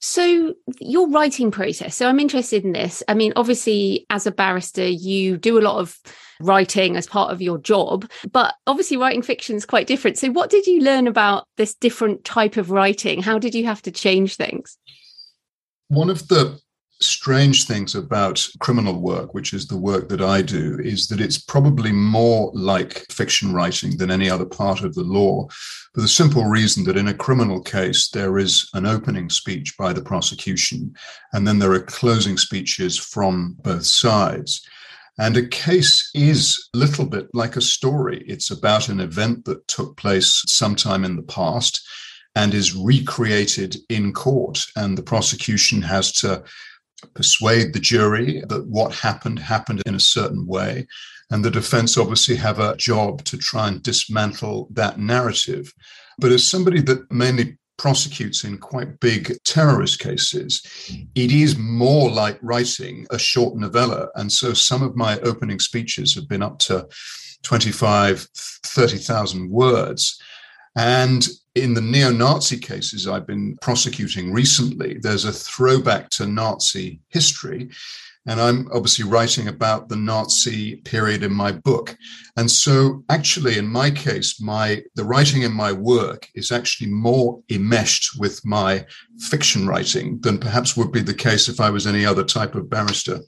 [0.00, 1.96] So, your writing process.
[1.96, 3.02] So, I'm interested in this.
[3.08, 5.98] I mean, obviously, as a barrister, you do a lot of
[6.40, 10.18] writing as part of your job, but obviously, writing fiction is quite different.
[10.18, 13.22] So, what did you learn about this different type of writing?
[13.22, 14.78] How did you have to change things?
[15.88, 16.58] One of the
[17.00, 21.38] strange things about criminal work, which is the work that I do, is that it's
[21.38, 25.46] probably more like fiction writing than any other part of the law,
[25.94, 29.92] for the simple reason that in a criminal case, there is an opening speech by
[29.92, 30.94] the prosecution,
[31.32, 34.66] and then there are closing speeches from both sides.
[35.18, 38.22] And a case is a little bit like a story.
[38.26, 41.86] It's about an event that took place sometime in the past
[42.34, 44.62] and is recreated in court.
[44.76, 46.44] And the prosecution has to
[47.14, 50.86] persuade the jury that what happened happened in a certain way.
[51.30, 55.72] And the defense obviously have a job to try and dismantle that narrative.
[56.18, 60.62] But as somebody that mainly prosecutes in quite big terrorist cases,
[61.14, 64.08] it is more like writing a short novella.
[64.14, 66.86] And so some of my opening speeches have been up to
[67.42, 68.26] 25,
[68.64, 70.20] 30,000 words.
[70.76, 77.00] And in the neo Nazi cases I've been prosecuting recently, there's a throwback to Nazi
[77.08, 77.70] history.
[78.28, 81.96] And I'm obviously writing about the Nazi period in my book.
[82.36, 87.40] And so actually in my case, my the writing in my work is actually more
[87.50, 88.84] enmeshed with my
[89.18, 92.68] fiction writing than perhaps would be the case if I was any other type of
[92.68, 93.20] barrister.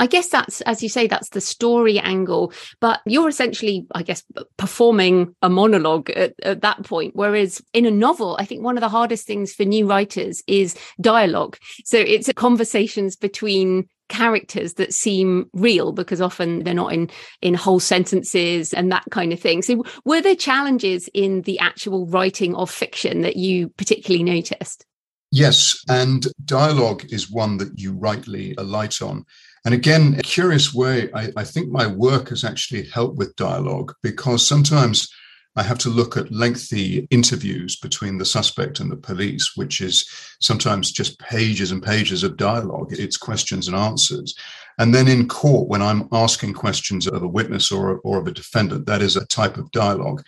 [0.00, 4.24] I guess that's, as you say, that's the story angle, but you're essentially, I guess,
[4.56, 7.14] performing a monologue at, at, that point.
[7.14, 10.74] Whereas in a novel, I think one of the hardest things for new writers is
[11.02, 11.58] dialogue.
[11.84, 17.08] So it's conversations between characters that seem real because often they're not in
[17.42, 22.06] in whole sentences and that kind of thing so were there challenges in the actual
[22.08, 24.84] writing of fiction that you particularly noticed
[25.30, 29.24] yes and dialogue is one that you rightly alight on
[29.64, 33.94] and again, a curious way, I, I, think my work has actually helped with dialogue
[34.02, 35.12] because sometimes
[35.56, 40.08] I have to look at lengthy interviews between the suspect and the police, which is
[40.40, 42.92] sometimes just pages and pages of dialogue.
[42.92, 44.34] It's questions and answers.
[44.78, 48.32] And then in court, when I'm asking questions of a witness or, or of a
[48.32, 50.22] defendant, that is a type of dialogue.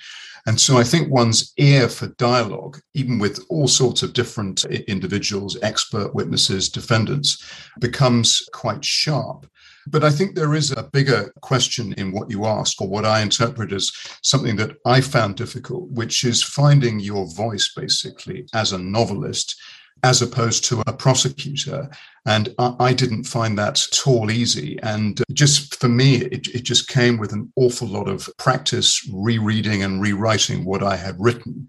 [0.46, 5.56] And so I think one's ear for dialogue, even with all sorts of different individuals,
[5.62, 7.44] expert witnesses, defendants,
[7.78, 9.46] becomes quite sharp.
[9.86, 13.20] But I think there is a bigger question in what you ask, or what I
[13.20, 18.78] interpret as something that I found difficult, which is finding your voice basically as a
[18.78, 19.56] novelist
[20.02, 21.88] as opposed to a prosecutor.
[22.26, 24.78] And I, I, didn't find that at all easy.
[24.82, 29.82] And just for me, it, it just came with an awful lot of practice rereading
[29.82, 31.68] and rewriting what I had written.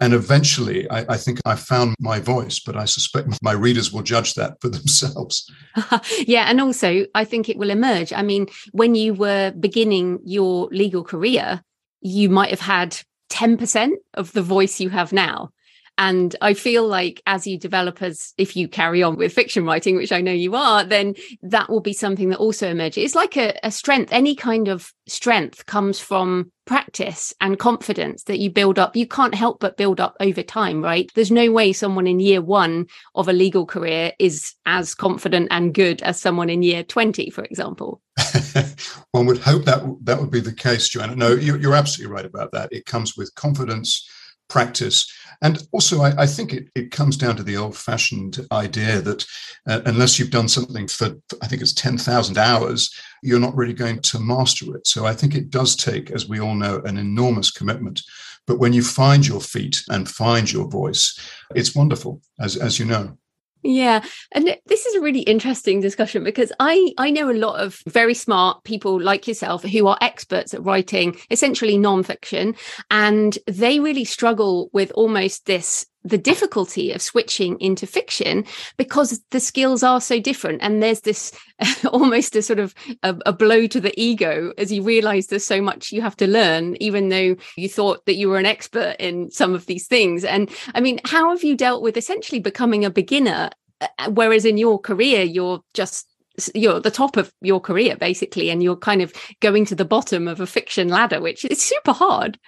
[0.00, 4.02] And eventually, I, I, think I found my voice, but I suspect my readers will
[4.02, 5.50] judge that for themselves.
[6.26, 6.46] yeah.
[6.48, 8.12] And also, I think it will emerge.
[8.12, 11.62] I mean, when you were beginning your legal career,
[12.00, 12.98] you might have had
[13.30, 15.50] 10% of the voice you have now.
[15.96, 19.96] And I feel like as you develop, as if you carry on with fiction writing,
[19.96, 23.04] which I know you are, then that will be something that also emerges.
[23.04, 24.12] It's like a, a strength.
[24.12, 28.96] Any kind of strength comes from practice and confidence that you build up.
[28.96, 31.10] You can't help but build up over time, right?
[31.14, 35.74] There's no way someone in year one of a legal career is as confident and
[35.74, 38.00] good as someone in year 20, for example.
[39.10, 41.16] One would hope that that would be the case, Joanna.
[41.16, 42.72] No, you're, you're absolutely right about that.
[42.72, 44.08] It comes with confidence,
[44.48, 45.06] practice,
[45.44, 49.26] and also, I, I think it, it comes down to the old fashioned idea that
[49.68, 52.90] uh, unless you've done something for, I think it's 10,000 hours,
[53.22, 54.86] you're not really going to master it.
[54.86, 58.02] So I think it does take, as we all know, an enormous commitment.
[58.46, 61.18] But when you find your feet and find your voice,
[61.54, 63.18] it's wonderful, as, as you know.
[63.66, 67.80] Yeah, and this is a really interesting discussion because I I know a lot of
[67.88, 72.58] very smart people like yourself who are experts at writing essentially nonfiction,
[72.90, 78.44] and they really struggle with almost this the difficulty of switching into fiction
[78.76, 80.62] because the skills are so different.
[80.62, 81.32] And there's this
[81.92, 85.62] almost a sort of a, a, blow to the ego as you realize there's so
[85.62, 89.30] much you have to learn even though you thought that you were an expert in
[89.30, 90.24] some of these things.
[90.24, 93.50] And i mean how have you dealt with essentially becoming a beginner?
[93.80, 96.06] Uh, whereas in your career you're just
[96.54, 100.26] you're the top of your career basically and you're kind of going to the bottom
[100.26, 102.38] of a fiction ladder which is super hard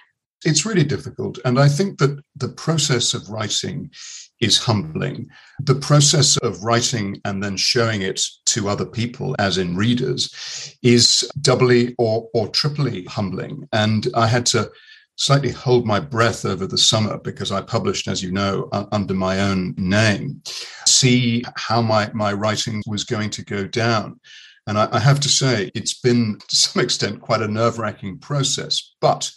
[0.45, 1.39] it's really difficult.
[1.45, 3.91] And I think that the process of writing
[4.39, 5.27] is humbling.
[5.59, 11.29] The process of writing and then showing it to other people, as in readers, is
[11.41, 13.67] doubly or, or triply humbling.
[13.73, 14.69] And I had to
[15.15, 19.39] slightly hold my breath over the summer because I published, as you know, under my
[19.39, 20.41] own name,
[20.85, 24.19] see how my, my writing was going to go down.
[24.67, 28.19] And I, I have to say, it's been to some extent quite a nerve wracking
[28.19, 28.93] process.
[29.01, 29.31] But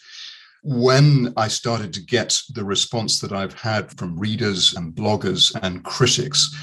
[0.63, 5.85] when I started to get the response that I've had from readers and bloggers and
[5.85, 6.55] critics,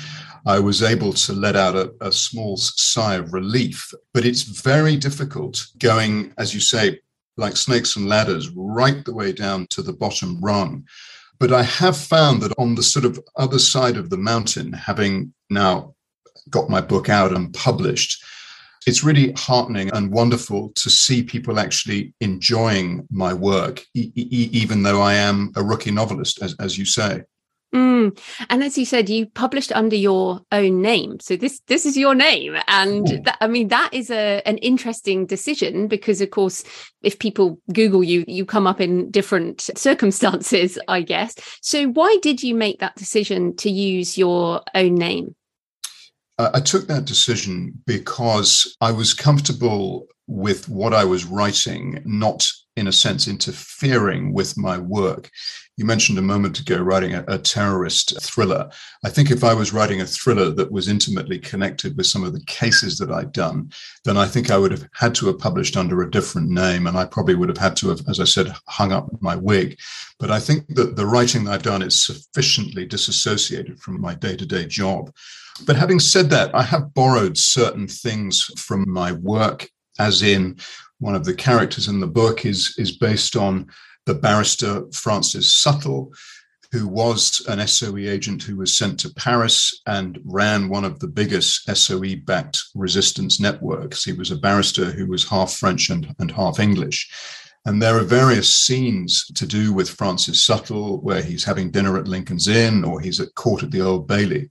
[0.45, 3.91] I was able to let out a, a, small sigh of relief.
[4.13, 6.99] But it's very difficult going, as you say,
[7.37, 10.85] like snakes and ladders, right the way down to the bottom rung.
[11.39, 15.33] But I have found that on the sort of other side of the mountain, having
[15.49, 15.95] now
[16.49, 18.23] got my book out and published,
[18.87, 24.81] it's really heartening and wonderful to see people actually enjoying my work, e- e- even
[24.81, 27.23] though I am a rookie novelist, as, as you say.
[27.75, 28.17] Mm.
[28.49, 32.15] And as you said, you published under your own name, so this this is your
[32.15, 36.63] name, and that, I mean that is a an interesting decision because, of course,
[37.01, 41.35] if people Google you, you come up in different circumstances, I guess.
[41.61, 45.35] So, why did you make that decision to use your own name?
[46.39, 52.87] I took that decision because I was comfortable with what I was writing, not in
[52.87, 55.31] a sense interfering with my work.
[55.77, 58.69] You mentioned a moment ago writing a, a, terrorist thriller.
[59.03, 62.33] I think if I was writing a thriller that was intimately connected with some of
[62.33, 63.71] the cases that I'd done,
[64.05, 66.85] then I think I would have had to have published under a different name.
[66.85, 69.79] And I probably would have had to have, as I said, hung up my wig.
[70.19, 74.35] But I think that the writing that I've done is sufficiently disassociated from my day
[74.35, 75.11] to day job.
[75.65, 80.57] But having said that, I have borrowed certain things from my work, as in
[80.99, 83.67] one of the characters in the book is, is based on
[84.05, 86.11] the barrister Francis Suttill,
[86.71, 91.07] who was an SOE agent who was sent to Paris and ran one of the
[91.07, 94.03] biggest SOE backed resistance networks.
[94.03, 97.09] He was a barrister who was half French and, and half English.
[97.67, 102.07] And there are various scenes to do with Francis Suttill, where he's having dinner at
[102.07, 104.47] Lincoln's Inn or he's at court at the Old Bailey,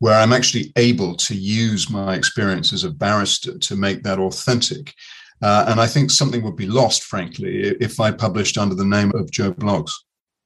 [0.00, 4.92] where I'm actually able to use my experience as a barrister to make that authentic.
[5.40, 9.12] Uh, and I think something would be lost, frankly, if I published under the name
[9.14, 9.92] of Joe Bloggs.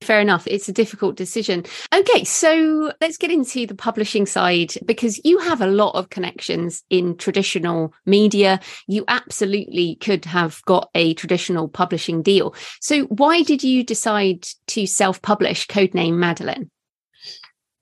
[0.03, 0.47] Fair enough.
[0.47, 1.65] It's a difficult decision.
[1.95, 6.83] Okay, so let's get into the publishing side because you have a lot of connections
[6.89, 8.61] in traditional media.
[8.87, 12.55] You absolutely could have got a traditional publishing deal.
[12.81, 16.71] So, why did you decide to self publish Codename Madeleine?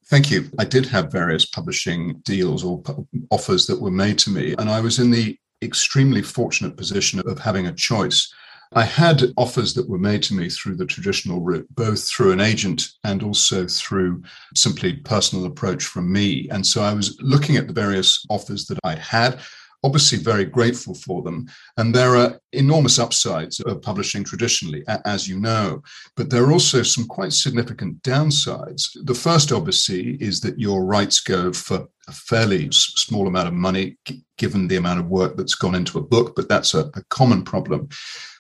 [0.07, 0.51] Thank you.
[0.59, 2.83] I did have various publishing deals or
[3.31, 7.39] offers that were made to me, and I was in the extremely fortunate position of
[7.39, 8.33] having a choice.
[8.73, 12.41] I had offers that were made to me through the traditional route, both through an
[12.41, 14.23] agent and also through
[14.55, 16.49] simply personal approach from me.
[16.51, 19.41] And so I was looking at the various offers that I'd had
[19.85, 21.47] obviously very grateful for them.
[21.77, 25.83] And there are enormous upsides of publishing traditionally, as you know,
[26.17, 28.89] but there are also some quite significant downsides.
[29.05, 33.99] The first, obviously, is that your rights go for a fairly small amount of money,
[34.37, 37.45] given the amount of work that's gone into a book, but that's a, a common
[37.45, 37.89] problem.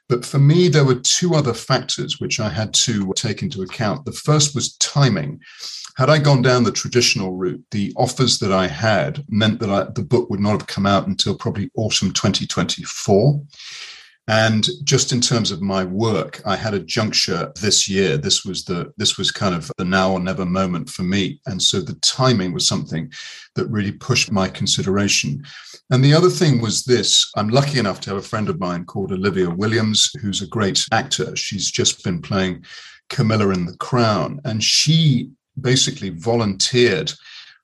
[0.09, 4.05] But for me, there were two other factors which I had to take into account.
[4.05, 5.41] The first was timing.
[5.97, 9.85] Had I gone down the traditional route, the offers that I had meant that I,
[9.93, 13.43] the book would not have come out until probably autumn 2024.
[14.29, 18.19] And just in terms of my work, I had a juncture this year.
[18.19, 21.41] This was the this was kind of the now or never moment for me.
[21.47, 23.11] And so the timing was something
[23.55, 25.43] that really pushed my consideration.
[25.91, 28.85] And the other thing was this I'm lucky enough to have a friend of mine
[28.85, 31.35] called Olivia Williams, who's a great actor.
[31.35, 32.65] She's just been playing
[33.09, 34.41] Camilla in The Crown.
[34.45, 37.13] And she basically volunteered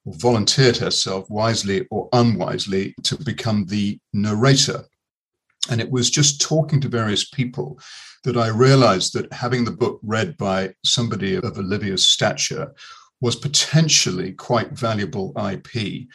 [0.07, 4.85] or volunteered herself wisely or unwisely to become the narrator.
[5.71, 7.79] And it was just talking to various people
[8.25, 12.75] that I realized that having the book read by somebody of Olivia's stature
[13.21, 16.07] was potentially quite valuable IP.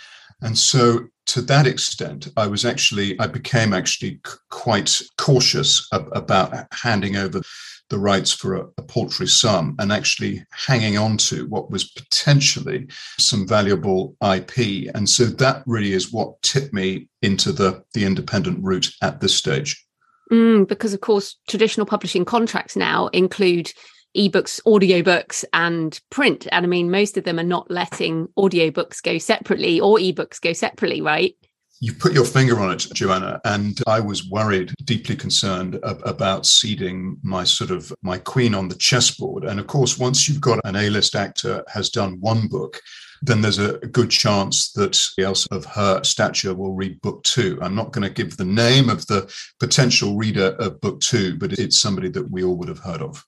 [0.42, 4.20] And so to that extent, I was actually, I became actually
[4.50, 7.42] quite cautious about handing over
[7.90, 12.88] the rights for a, a, paltry sum and actually hanging on to what was potentially
[13.18, 14.90] some valuable IP.
[14.94, 19.36] And so that really is what tipped me into the, the independent route at this
[19.36, 19.86] stage.
[20.32, 23.72] Mm, because, of course, traditional publishing contracts now include
[24.16, 26.48] ebooks, audiobooks, and print.
[26.52, 30.54] And I mean, most of them are not letting audiobooks go separately or ebooks go
[30.54, 31.36] separately, right?
[31.82, 37.18] You put your finger on it, Joanna, and I was worried, deeply concerned about ceding
[37.24, 39.46] my sort of my queen on the chessboard.
[39.46, 42.82] And of course, once you've got an A-list actor has done one book,
[43.22, 47.58] then there's a good chance that else of her stature will read book two.
[47.62, 51.54] I'm not going to give the name of the potential reader of book two, but
[51.54, 53.26] it's somebody that we all would have heard of.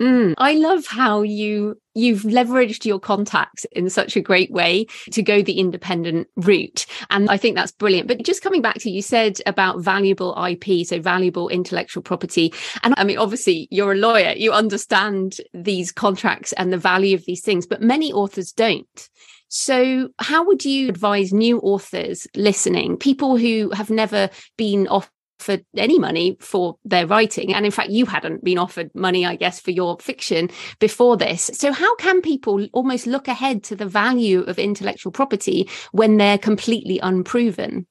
[0.00, 5.22] Mm, I love how you you've leveraged your contacts in such a great way to
[5.22, 8.06] go the independent route and I think that's brilliant.
[8.06, 12.92] But just coming back to you said about valuable IP so valuable intellectual property and
[12.98, 17.40] I mean obviously you're a lawyer you understand these contracts and the value of these
[17.40, 19.08] things but many authors don't.
[19.48, 25.08] So, how would you advise new authors listening, people who have never been off
[25.40, 27.54] offered any money for their writing.
[27.54, 31.50] And in fact, you hadn't been offered money, I guess, for your fiction before this.
[31.54, 36.38] So, how can people almost look ahead to the value of intellectual property when they're
[36.38, 37.86] completely unproven?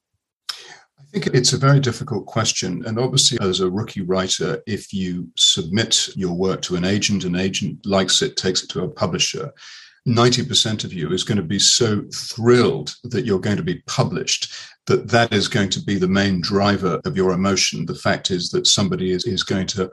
[0.50, 2.84] I think it's a very difficult question.
[2.84, 7.36] And obviously, as a rookie writer, if you submit your work to an agent, an
[7.36, 9.52] agent likes it, takes it to a publisher.
[10.06, 14.52] 90% of you is going to be so thrilled that you're going to be published
[14.86, 17.86] that that is going to be the main driver of your emotion.
[17.86, 19.90] The fact is that somebody is, is going to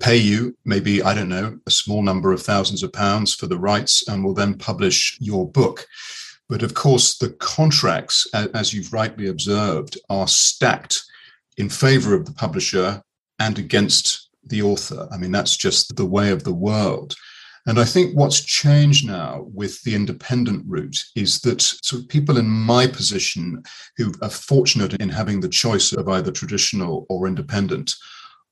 [0.00, 3.58] pay you maybe, I don't know, a small number of thousands of pounds for the
[3.58, 5.86] rights and will then publish your book.
[6.48, 11.04] But of course, the contracts, as you've rightly observed, are stacked
[11.56, 13.02] in favor of the publisher
[13.38, 15.08] and against the author.
[15.12, 17.14] I mean, that's just the way of the world.
[17.68, 22.38] And I think what's changed now with the independent route is that sort of people
[22.38, 23.62] in my position
[23.98, 27.94] who are fortunate in having the choice of either traditional or independent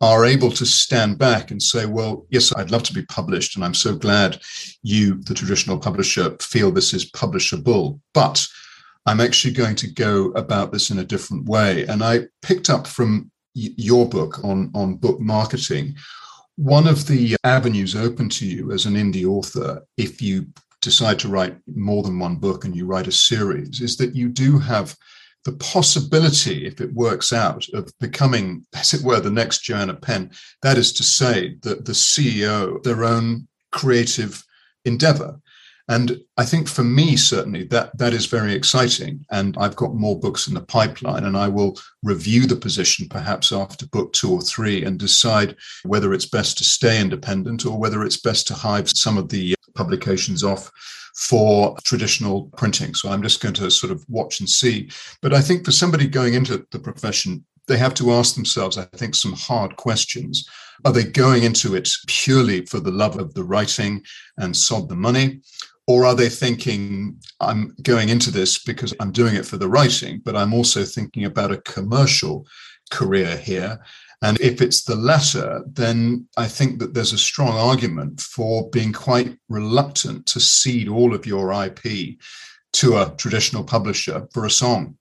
[0.02, 3.56] are able to stand back and say, well, yes, I'd love to be published.
[3.56, 4.38] And I'm so glad
[4.82, 7.98] you, the traditional publisher, feel this is publishable.
[8.12, 8.46] But
[9.06, 11.86] I'm actually going to go about this in a different way.
[11.86, 15.96] And I picked up from your book on, on book marketing
[16.56, 20.46] one of the avenues open to you as an indie author, if you
[20.80, 24.28] decide to write more than one book and you write a series, is that you
[24.28, 24.96] do have
[25.44, 30.30] the possibility, if it works out, of becoming, as it were, the next Joanna Penn.
[30.62, 34.42] That is to say, that the CEO, their own creative
[34.84, 35.38] endeavor.
[35.88, 39.24] And I think for me, certainly, that, that is very exciting.
[39.30, 43.52] And I've got more books in the pipeline, and I will review the position perhaps
[43.52, 48.02] after book two or three and decide whether it's best to stay independent or whether
[48.02, 50.72] it's best to hive some of the uh, publications off
[51.16, 52.94] for traditional printing.
[52.94, 54.90] So I'm just going to sort of watch and see.
[55.22, 58.84] But I think for somebody going into the profession, they have to ask themselves, I
[58.84, 60.48] think, some hard questions.
[60.84, 64.04] Are they going into it purely for the love of the writing
[64.36, 65.40] and sod the money?
[65.86, 70.20] Or are they thinking, I'm going into this because I'm doing it for the writing,
[70.24, 72.46] but I'm also thinking about a commercial
[72.90, 73.78] career here?
[74.22, 78.92] And if it's the latter, then I think that there's a strong argument for being
[78.92, 82.18] quite reluctant to cede all of your IP
[82.72, 84.96] to a traditional publisher for a song.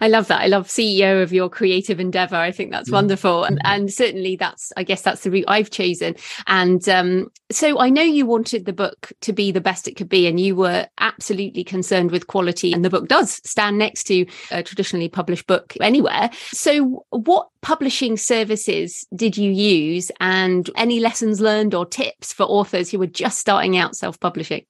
[0.00, 0.42] I love that.
[0.42, 2.36] I love CEO of your creative endeavor.
[2.36, 2.94] I think that's yeah.
[2.94, 3.44] wonderful.
[3.44, 6.14] And, and certainly that's, I guess that's the route I've chosen.
[6.46, 10.08] And um, so I know you wanted the book to be the best it could
[10.08, 12.72] be, and you were absolutely concerned with quality.
[12.72, 16.30] And the book does stand next to a traditionally published book anywhere.
[16.52, 22.90] So, what publishing services did you use, and any lessons learned or tips for authors
[22.90, 24.64] who were just starting out self publishing?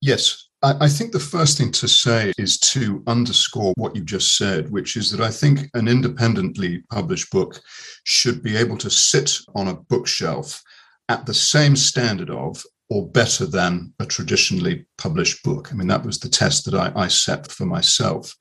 [0.00, 4.70] Yes, I think the first thing to say is to underscore what you just said,
[4.70, 7.60] which is that I think an independently published book
[8.04, 10.62] should be able to sit on a bookshelf
[11.10, 15.70] at the same standard of or better than a traditionally published book.
[15.70, 18.34] I mean, that was the test that I, I set for myself.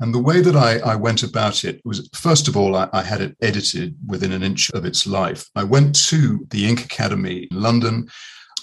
[0.00, 3.02] And the way that I, I, went about it was, first of all, I, I,
[3.02, 5.48] had it edited within an inch of its life.
[5.54, 8.08] I went to the Ink Academy in London,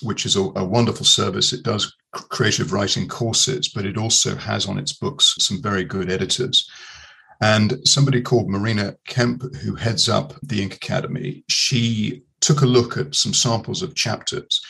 [0.01, 1.53] which is a, a wonderful service.
[1.53, 6.10] It does creative writing courses, but it also has on its books some very good
[6.10, 6.70] editors.
[7.41, 12.97] And somebody called Marina Kemp, who heads up the Ink Academy, she took a look
[12.97, 14.62] at some samples of chapters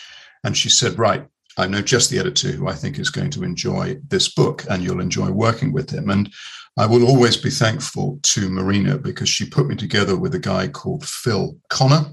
[0.44, 1.26] and she said, Right,
[1.58, 4.84] I know just the editor who I think is going to enjoy this book and
[4.84, 6.10] you'll enjoy working with him.
[6.10, 6.32] And
[6.78, 10.68] I will always be thankful to Marina because she put me together with a guy
[10.68, 12.06] called Phil Connor.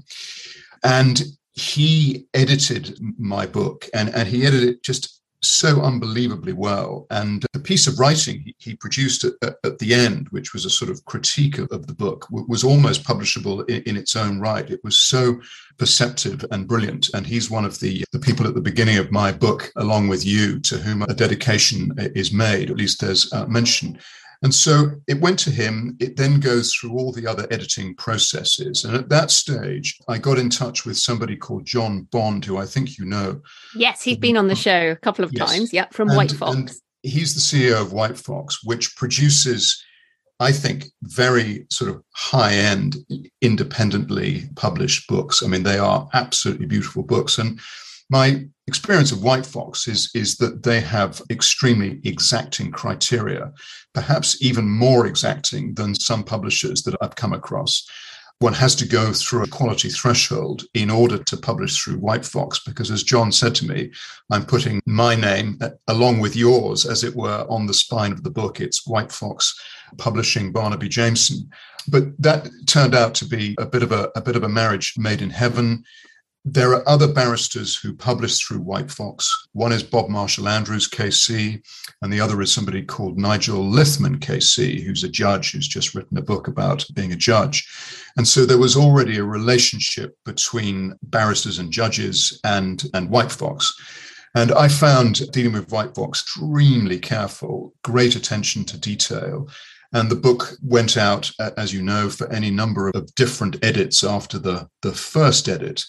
[0.83, 1.23] And
[1.53, 7.05] he edited my book and, and he edited it just so unbelievably well.
[7.11, 9.33] And the piece of writing he, he produced at,
[9.63, 13.03] at, the end, which was a sort of critique of, of the book, was almost
[13.03, 14.69] publishable in, in, its own right.
[14.69, 15.39] It was so
[15.77, 17.09] perceptive and brilliant.
[17.13, 20.25] And he's one of the, the people at the beginning of my book, along with
[20.25, 23.99] you, to whom a dedication is made, at least there's uh, mention.
[24.43, 25.97] And so it went to him.
[25.99, 28.85] It then goes through all the other editing processes.
[28.85, 32.65] And at that stage, I got in touch with somebody called John Bond, who I
[32.65, 33.41] think you know.
[33.75, 35.49] Yes, he's been on the show a couple of yes.
[35.49, 35.73] times.
[35.73, 36.81] Yeah, from and, White Fox.
[37.01, 39.83] he's the CEO of White Fox, which produces
[40.39, 42.97] I think, very sort of high end,
[43.41, 45.41] independently published books.
[45.41, 47.39] I mean, they are absolutely beautiful books.
[47.39, 47.59] And
[48.09, 53.51] my experience of White Fox is, is that they have extremely exacting criteria,
[53.93, 57.87] perhaps even more exacting than some publishers that I've come across
[58.39, 62.59] one has to go through a quality threshold in order to publish through White Fox,
[62.59, 63.91] because as John said to me,
[64.29, 68.23] I'm putting my name uh, along with yours, as it were, on the spine of
[68.23, 68.61] the book.
[68.61, 69.59] It's White Fox
[69.97, 71.49] Publishing Barnaby Jameson.
[71.87, 74.93] But that turned out to be a bit of a, a bit of a marriage
[74.97, 75.83] made in heaven.
[76.49, 79.29] There are other barristers who publish through White Fox.
[79.51, 81.61] One is Bob Marshall Andrews, KC,
[82.01, 86.17] and the other is somebody called Nigel Lithman, KC, who's a judge who's just written
[86.17, 87.67] a book about being a judge.
[88.15, 93.73] And so there was already a relationship between barristers and judges and, and White Fox.
[94.33, 99.49] And I found dealing with White Fox extremely careful, great attention to detail.
[99.91, 104.39] And the book went out, as you know, for any number of different edits after
[104.39, 105.83] the, the first edit.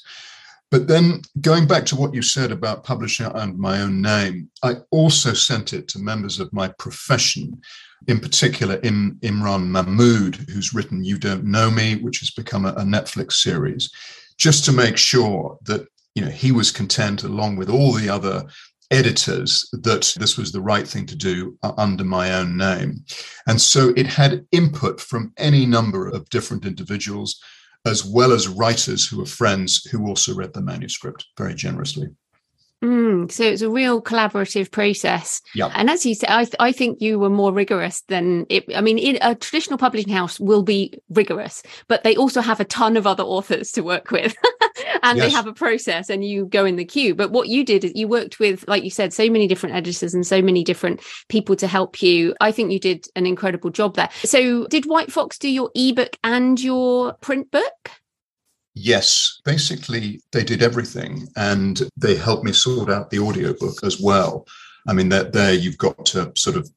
[0.71, 4.77] But then going back to what you said about publishing under my own name, I
[4.91, 7.61] also sent it to members of my profession,
[8.07, 12.71] in particular Im, Imran Mahmood, who's written You Don't Know Me, which has become a,
[12.73, 13.91] a Netflix series,
[14.37, 18.47] just to make sure that you know he was content along with all the other
[18.91, 23.05] editors that this was the right thing to do uh, under my own name.
[23.47, 27.41] And so it had input from any number of different individuals
[27.87, 32.09] as well as writers who are friends who also read the manuscript very generously.
[32.83, 35.43] Mm, so it's a real collaborative process.
[35.53, 35.71] Yeah.
[35.75, 38.65] And as you said, I, th- I think you were more rigorous than it.
[38.75, 42.65] I mean, in, a traditional publishing house will be rigorous, but they also have a
[42.65, 44.37] ton of other authors to work with
[45.03, 45.27] and yes.
[45.27, 47.17] they have a process and you go in the queue.
[47.17, 50.15] But what you did is you worked with, like you said, so many different editors
[50.15, 52.35] and so many different people to help you.
[52.41, 54.11] I think you did an incredible job there.
[54.23, 57.91] So did White Fox do your ebook and your print book?
[58.81, 64.47] Yes, basically, they did everything and they helped me sort out the audiobook as well.
[64.87, 66.71] I mean, that there you've got to sort of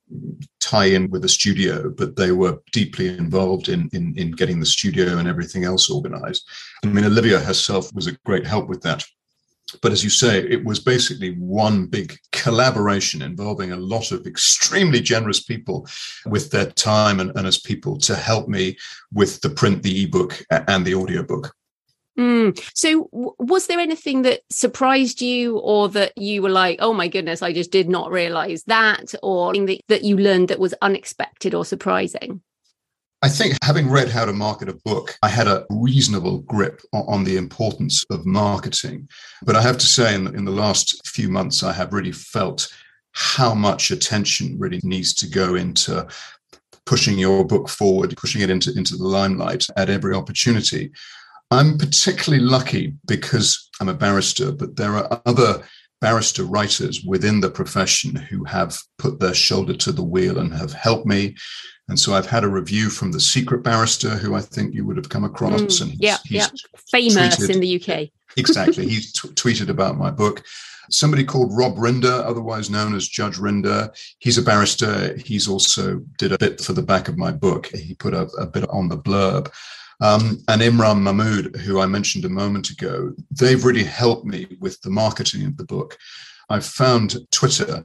[0.59, 4.65] tie in with the studio, but they were deeply involved in, in, in getting the
[4.65, 6.49] studio and everything else organized.
[6.83, 9.05] I mean, Olivia herself was a great help with that.
[9.83, 15.01] But as you say, it was basically one big collaboration involving a lot of extremely
[15.01, 15.87] generous people
[16.25, 18.75] with their time and, and as people to help me
[19.13, 21.55] with the print, the ebook, and the audiobook.
[22.21, 22.71] Mm.
[22.75, 27.07] So, w- was there anything that surprised you, or that you were like, "Oh my
[27.07, 31.55] goodness, I just did not realize that," or that, that you learned that was unexpected
[31.55, 32.41] or surprising?
[33.23, 37.23] I think having read How to Market a Book, I had a reasonable grip on
[37.23, 39.07] the importance of marketing.
[39.43, 42.67] But I have to say, in, in the last few months, I have really felt
[43.13, 46.07] how much attention really needs to go into
[46.85, 50.91] pushing your book forward, pushing it into, into the limelight at every opportunity.
[51.51, 55.61] I'm particularly lucky because I'm a barrister, but there are other
[55.99, 60.73] barrister writers within the profession who have put their shoulder to the wheel and have
[60.73, 61.35] helped me.
[61.89, 64.95] And so I've had a review from the secret barrister, who I think you would
[64.95, 65.61] have come across.
[65.61, 66.47] Mm, and he's, yeah, he's yeah.
[66.89, 68.09] famous tweeted, in the UK.
[68.37, 68.87] exactly.
[68.87, 70.43] He's t- tweeted about my book.
[70.89, 73.93] Somebody called Rob Rinder, otherwise known as Judge Rinder.
[74.19, 75.17] He's a barrister.
[75.17, 77.67] He's also did a bit for the back of my book.
[77.67, 79.51] He put a, a bit on the blurb.
[80.01, 84.81] Um, and Imran Mahmood, who I mentioned a moment ago, they've really helped me with
[84.81, 85.97] the marketing of the book.
[86.49, 87.83] I've found Twitter,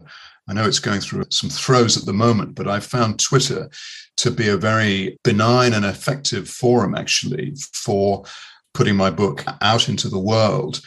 [0.48, 3.68] I know it's going through some throes at the moment, but I found Twitter
[4.16, 8.24] to be a very benign and effective forum, actually, for
[8.72, 10.80] putting my book out into the world.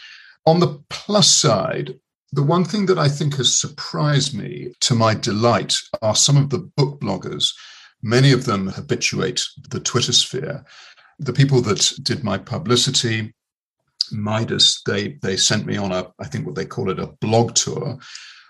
[0.45, 1.93] On the plus side,
[2.31, 6.49] the one thing that I think has surprised me to my delight are some of
[6.49, 7.53] the book bloggers.
[8.01, 10.63] Many of them habituate the Twitter sphere
[11.19, 13.33] the people that did my publicity,
[14.11, 17.53] Midas, they they sent me on a, I think what they call it a blog
[17.53, 17.99] tour.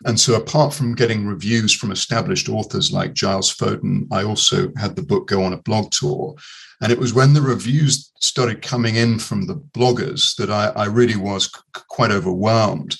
[0.05, 4.95] And so apart from getting reviews from established authors like Giles Foden, I also had
[4.95, 6.35] the book go on a blog tour.
[6.81, 10.85] And it was when the reviews started coming in from the bloggers that I, I
[10.85, 12.95] really was c- quite overwhelmed.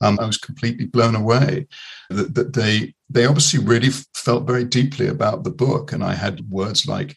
[0.00, 1.66] Um, I was completely blown away
[2.10, 5.92] that, that they they obviously really felt very deeply about the book.
[5.92, 7.16] And I had words like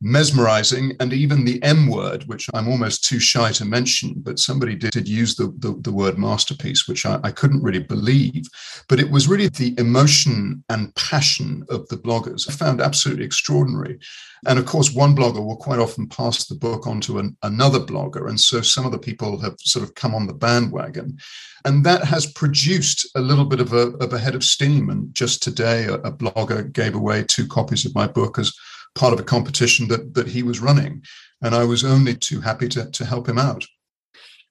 [0.00, 4.74] mesmerizing, and even the M word, which I'm almost too shy to mention, but somebody
[4.74, 8.44] did, use the, the, the, word masterpiece, which I, I couldn't really believe.
[8.88, 13.98] But it was really the emotion and passion of the bloggers I found absolutely extraordinary.
[14.46, 17.80] And of course, one blogger will quite often pass the book on to an, another
[17.80, 18.28] blogger.
[18.28, 21.18] And so some of the people have sort of come on the bandwagon.
[21.64, 24.90] And that has produced a little bit of a, of a head of steam.
[24.90, 28.52] And just today, a, a blogger gave away two copies of my book as
[28.94, 31.02] part of a competition that that he was running.
[31.42, 33.66] And I was only too happy to, to help him out.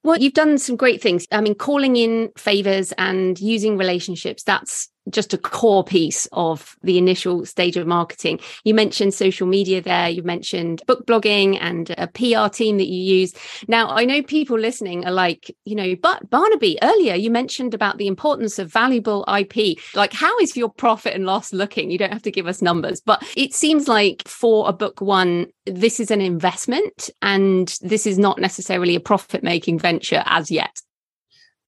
[0.03, 1.25] Well, you've done some great things.
[1.31, 6.97] I mean, calling in favors and using relationships, that's just a core piece of the
[6.97, 8.39] initial stage of marketing.
[8.63, 13.19] You mentioned social media there, you mentioned book blogging and a PR team that you
[13.19, 13.33] use.
[13.67, 17.97] Now, I know people listening are like, you know, but Barnaby, earlier you mentioned about
[17.97, 19.77] the importance of valuable IP.
[19.93, 21.91] Like, how is your profit and loss looking?
[21.91, 25.47] You don't have to give us numbers, but it seems like for a book one,
[25.65, 30.81] this is an investment and this is not necessarily a profit making venture as yet.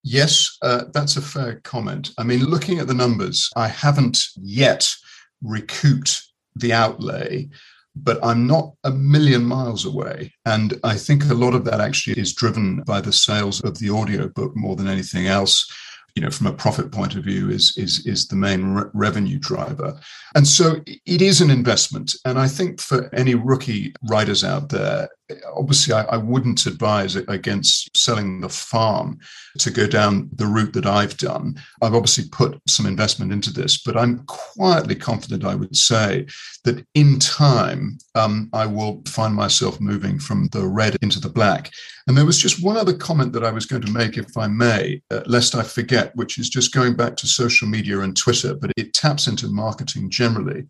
[0.07, 2.11] Yes, uh, that's a fair comment.
[2.19, 4.87] I mean, looking at the numbers, I haven't yet
[5.41, 6.21] recouped
[6.55, 7.49] the outlay,
[7.95, 10.31] but I'm not a million miles away.
[10.45, 13.89] And I think a lot of that actually is driven by the sales of the
[13.89, 15.67] audiobook more than anything else
[16.15, 19.37] you know, from a profit point of view, is is is the main re- revenue
[19.37, 19.99] driver,
[20.33, 22.15] and so it is an investment.
[22.23, 25.09] And I think for any rookie writers out there,
[25.55, 29.17] obviously I, I, wouldn't advise against selling the farm
[29.57, 31.55] to go down the route that I've done.
[31.81, 36.27] I've obviously put some investment into this, but I'm quietly confident I would say
[36.63, 41.71] that in time um, I will find myself moving from the red into the black.
[42.07, 44.47] And there was just one other comment that I was going to make, if I
[44.47, 48.53] may, uh, lest I forget, which is just going back to social media and Twitter,
[48.53, 50.67] but it taps into marketing generally.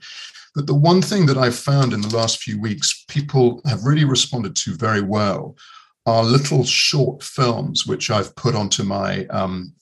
[0.56, 4.06] But the one thing that I've found in the last few weeks, people have really
[4.06, 5.56] responded to very well
[6.06, 9.74] are little short films, which I've put onto my um,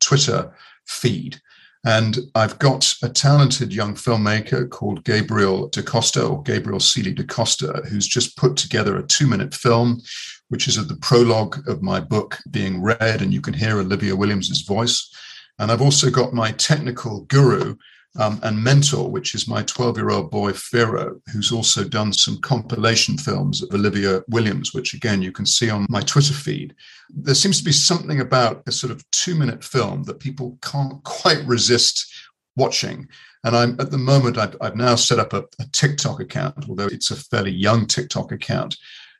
[0.00, 0.52] Twitter
[0.86, 1.40] feed.
[1.84, 8.06] And I've got a talented young filmmaker called Gabriel DaCosta, or Gabriel Seeley DaCosta, who's
[8.06, 10.00] just put together a two minute film,
[10.48, 14.14] which is at the prologue of my book being read, and you can hear Olivia
[14.14, 15.12] Williams's voice.
[15.58, 17.76] And I've also got my technical guru,
[18.18, 22.40] um, and Mentor, which is my 12 year old boy, Firo, who's also done some
[22.40, 26.74] compilation films of Olivia Williams, which again you can see on my Twitter feed.
[27.08, 31.02] There seems to be something about a sort of two minute film that people can't
[31.04, 32.12] quite resist
[32.54, 33.08] watching.
[33.44, 36.86] And I'm at the moment, I've, I've now set up a, a TikTok account, although
[36.86, 38.76] it's a fairly young TikTok account.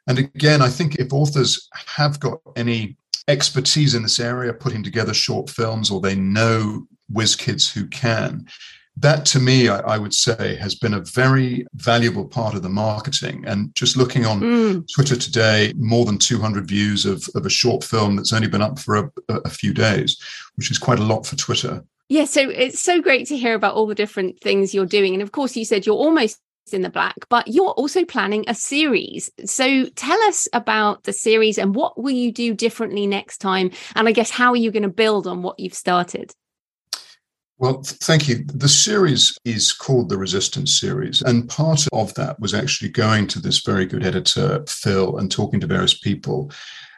[0.07, 2.97] And again, I think if authors have got any
[3.29, 8.47] expertise in this area, putting together short films, or they know whiz kids who can,
[8.97, 12.69] that to me, I, I, would say, has been a very valuable part of the
[12.69, 13.45] marketing.
[13.47, 14.93] And just looking on mm.
[14.95, 18.79] Twitter today, more than 200 views of, of a short film that's only been up
[18.79, 20.21] for a, a few days,
[20.57, 21.85] which is quite a lot for Twitter.
[22.09, 25.15] Yeah, so it's so great to hear about all the different things you're doing.
[25.15, 26.39] And of course, you said you're almost
[26.71, 29.31] in the black, but you're also planning a series.
[29.45, 33.71] So tell us about the series and what will you do differently next time?
[33.97, 36.33] And I guess how are you going to build on what you've started?
[37.63, 38.43] Well, thank you.
[38.45, 41.23] The series is called the Resistance series.
[41.23, 45.61] And part of that was actually going to this very good editor, Phil, and talking
[45.61, 46.51] to various people.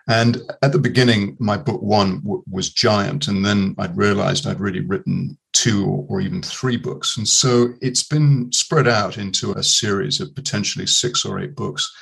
[0.09, 3.29] And at the beginning, my book one w- was giant.
[3.29, 7.19] And then I'd realized I'd really written two or even three books.
[7.19, 11.93] And so it's been spread out into a series of potentially six or eight books.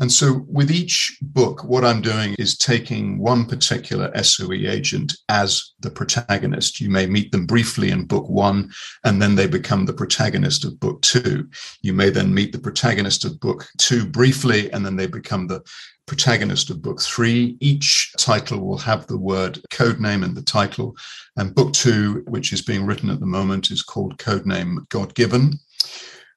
[0.00, 5.72] And so with each book, what I'm doing is taking one particular SOE agent as
[5.80, 6.80] the protagonist.
[6.80, 8.70] You may meet them briefly in book one,
[9.04, 11.48] and then they become the protagonist of book two.
[11.82, 15.62] You may then meet the protagonist of book two briefly, and then they become the
[16.06, 17.56] protagonist of book three.
[17.60, 20.96] Each title will have the word code name in the title.
[21.36, 25.58] And book two, which is being written at the moment, is called Codename God Given.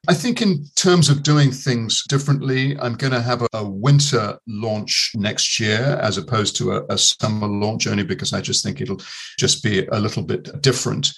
[0.08, 4.40] I think, in terms of doing things differently, I'm going to have a, a winter
[4.48, 8.82] launch next year as opposed to a, a, summer launch, only because I just think
[8.82, 9.02] it'll
[9.38, 11.12] just be a little bit different.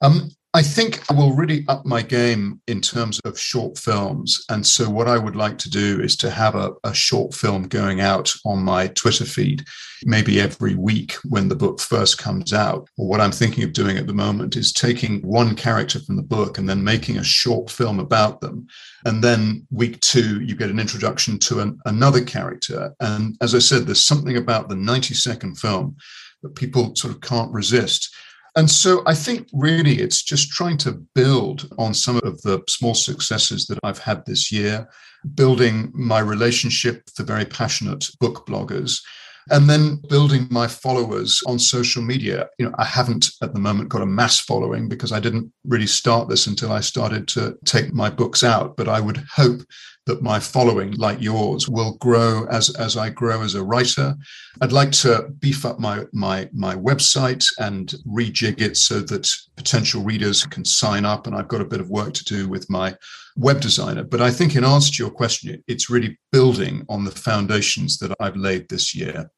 [0.00, 4.44] Um, I think I will really up my game in terms of short films.
[4.48, 7.68] And so, what I would like to do is to have a, a, short film
[7.68, 9.64] going out on my Twitter feed,
[10.04, 12.88] maybe every week when the book first comes out.
[12.98, 16.22] Or what I'm thinking of doing at the moment is taking one character from the
[16.22, 18.66] book and then making a short film about them.
[19.04, 22.92] And then, week two, you get an introduction to an, another character.
[22.98, 25.96] And as I said, there's something about the 90 second film
[26.42, 28.12] that people sort of can't resist.
[28.56, 32.94] And so I think really it's just trying to build on some of the small
[32.94, 34.88] successes that I've had this year,
[35.34, 39.00] building my relationship with the very passionate book bloggers,
[39.50, 42.48] and then building my followers on social media.
[42.58, 45.86] You know, I haven't at the moment got a mass following because I didn't really
[45.86, 49.62] start this until I started to take my books out, but I would hope
[50.06, 54.16] that my following, like yours, will grow as, as I grow as a writer.
[54.60, 60.02] I'd like to beef up my, my, my website and rejig it so that potential
[60.02, 61.26] readers can sign up.
[61.26, 62.96] And I've got a bit of work to do with my
[63.36, 64.04] web designer.
[64.04, 68.14] But I think, in answer to your question, it's really building on the foundations that
[68.20, 69.30] I've laid this year.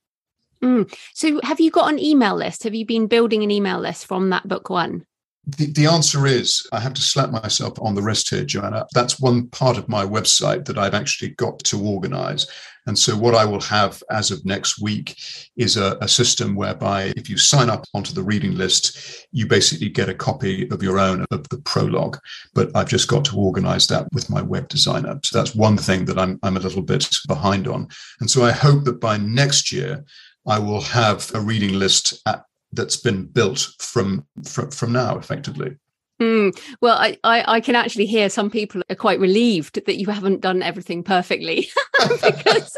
[0.62, 0.92] Mm.
[1.14, 2.62] So, have you got an email list?
[2.62, 5.06] Have you been building an email list from that book one?
[5.46, 8.86] The, the answer is I have to slap myself on the wrist here, Joanna.
[8.94, 12.46] That's one part of my website that I've actually got to organize.
[12.86, 15.16] And so, what I will have as of next week
[15.56, 19.88] is a, a, system whereby if you sign up onto the reading list, you basically
[19.88, 22.18] get a copy of your own of the prologue.
[22.54, 25.20] But I've just got to organize that with my web designer.
[25.22, 27.86] So, that's one thing that I'm, I'm a little bit behind on.
[28.20, 30.04] And so, I hope that by next year,
[30.46, 35.76] I will have a reading list at, that's been built from, from from now, effectively.
[36.20, 36.56] Mm.
[36.80, 40.40] Well, I, I, I, can actually hear some people are quite relieved that you haven't
[40.40, 41.68] done everything perfectly
[42.22, 42.76] because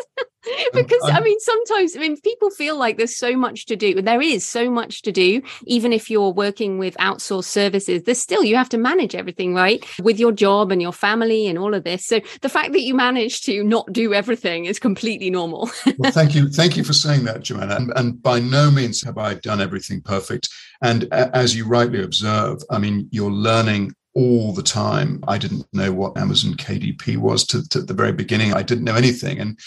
[0.73, 4.01] because I um, mean sometimes I mean people feel like there's so much to do.
[4.01, 5.43] There is so much to do.
[5.67, 9.85] Even if you're working with outsourced services, there's still you have to manage everything, right?
[10.03, 12.07] With your job and your family and all of this.
[12.07, 15.71] So the fact that you manage to not do everything is completely normal.
[15.99, 16.49] well, thank you.
[16.49, 17.77] Thank you for saying that, Joanna.
[17.77, 20.49] And, and by no means have I done everything perfect.
[20.83, 25.23] And as you rightly observe, I mean, you're learning all the time.
[25.27, 28.55] I didn't know what Amazon KDP was to, to the very beginning.
[28.55, 29.39] I didn't know anything.
[29.39, 29.59] And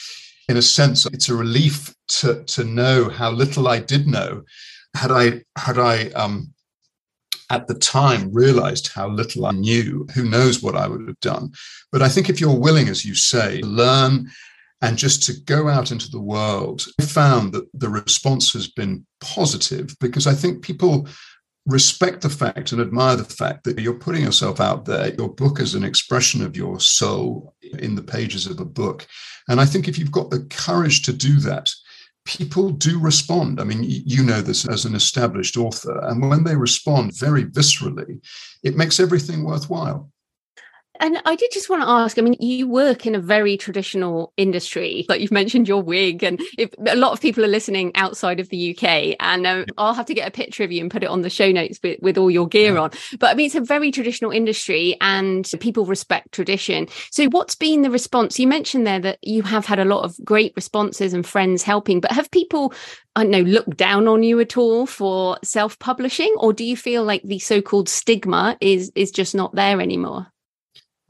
[0.49, 4.43] in a sense, it's a relief to to know how little I did know.
[4.95, 6.53] Had I had I um,
[7.49, 11.51] at the time realized how little I knew, who knows what I would have done.
[11.91, 14.29] But I think if you're willing, as you say, to learn
[14.81, 19.05] and just to go out into the world, I found that the response has been
[19.21, 21.07] positive because I think people
[21.67, 25.13] respect the fact and admire the fact that you're putting yourself out there.
[25.15, 29.05] Your book is an expression of your soul in the pages of a book.
[29.49, 31.69] And I think if you've got the courage to do that,
[32.25, 33.59] people do respond.
[33.59, 35.99] I mean, you know this as an established author.
[36.05, 38.25] And when they respond very viscerally,
[38.63, 40.09] it makes everything worthwhile.
[40.99, 44.33] And I did just want to ask I mean, you work in a very traditional
[44.37, 48.39] industry, like you've mentioned your wig, and if a lot of people are listening outside
[48.39, 51.03] of the UK, and um, I'll have to get a picture of you and put
[51.03, 52.91] it on the show notes with, with all your gear on.
[53.19, 56.87] But I mean, it's a very traditional industry and people respect tradition.
[57.11, 58.39] So, what's been the response?
[58.39, 61.99] You mentioned there that you have had a lot of great responses and friends helping,
[61.99, 62.73] but have people,
[63.15, 66.75] I don't know, looked down on you at all for self publishing, or do you
[66.77, 70.27] feel like the so called stigma is, is just not there anymore?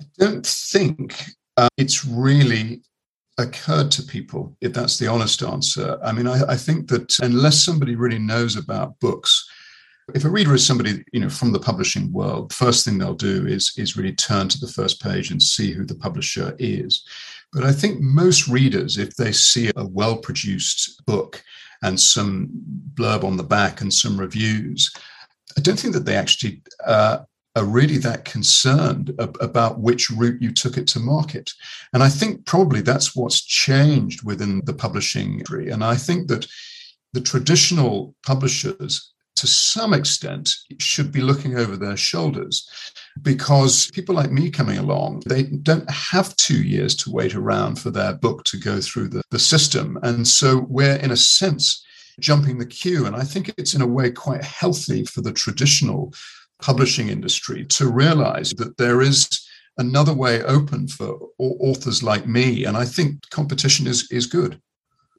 [0.01, 1.25] I don't think
[1.57, 2.81] uh, it's really
[3.37, 5.99] occurred to people, if that's the honest answer.
[6.03, 9.47] I mean, I, I, think that unless somebody really knows about books,
[10.15, 13.45] if a reader is somebody you know from the publishing world, first thing they'll do
[13.45, 17.05] is is really turn to the first page and see who the publisher is.
[17.53, 21.43] But I think most readers, if they see a well-produced book
[21.83, 22.49] and some
[22.93, 24.91] blurb on the back and some reviews,
[25.57, 27.19] I don't think that they actually uh,
[27.57, 31.51] are really that concerned ab- about which route you took it to market.
[31.93, 35.69] And I think probably that's what's changed within the publishing industry.
[35.71, 36.47] And I think that
[37.13, 42.69] the traditional publishers, to some extent, should be looking over their shoulders
[43.21, 47.89] because people like me coming along, they don't have two years to wait around for
[47.89, 49.97] their book to go through the, the system.
[50.03, 51.83] And so we're, in a sense,
[52.19, 53.05] jumping the queue.
[53.05, 56.13] And I think it's in a way quite healthy for the traditional
[56.61, 59.45] publishing industry to realize that there is
[59.77, 62.65] another way open for authors like me.
[62.65, 64.59] And I think competition is, is good.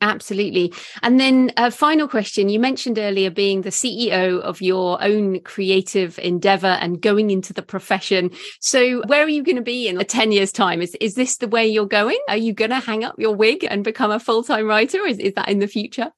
[0.00, 0.72] Absolutely.
[1.02, 2.48] And then a final question.
[2.48, 7.62] You mentioned earlier being the CEO of your own creative endeavor and going into the
[7.62, 8.30] profession.
[8.60, 10.82] So where are you going to be in uh, 10 years time?
[10.82, 12.18] Is, is this the way you're going?
[12.28, 15.04] Are you going to hang up your wig and become a full-time writer?
[15.04, 16.12] Is, is that in the future?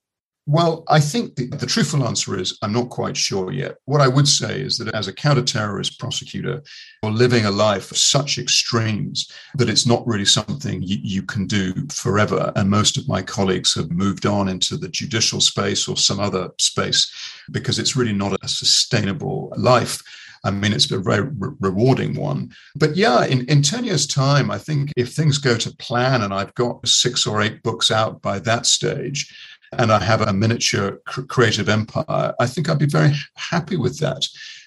[0.47, 3.77] Well, I think the, the, truthful answer is I'm not quite sure yet.
[3.85, 6.63] What I would say is that as a counter-terrorist prosecutor,
[7.03, 11.47] you're living a life of such extremes that it's not really something you, you can
[11.47, 12.53] do forever.
[12.57, 16.51] And most of my colleagues have moved on into the judicial space or some other
[16.59, 17.13] space
[17.51, 20.03] because it's really not a sustainable life.
[20.43, 22.51] I mean, it's a very re- rewarding one.
[22.75, 26.33] But yeah, in, in 10 years' time, I think if things go to plan and
[26.33, 29.33] I've got six or eight books out by that stage,
[29.73, 34.27] and I have a miniature creative empire, I think I'd be very happy with that.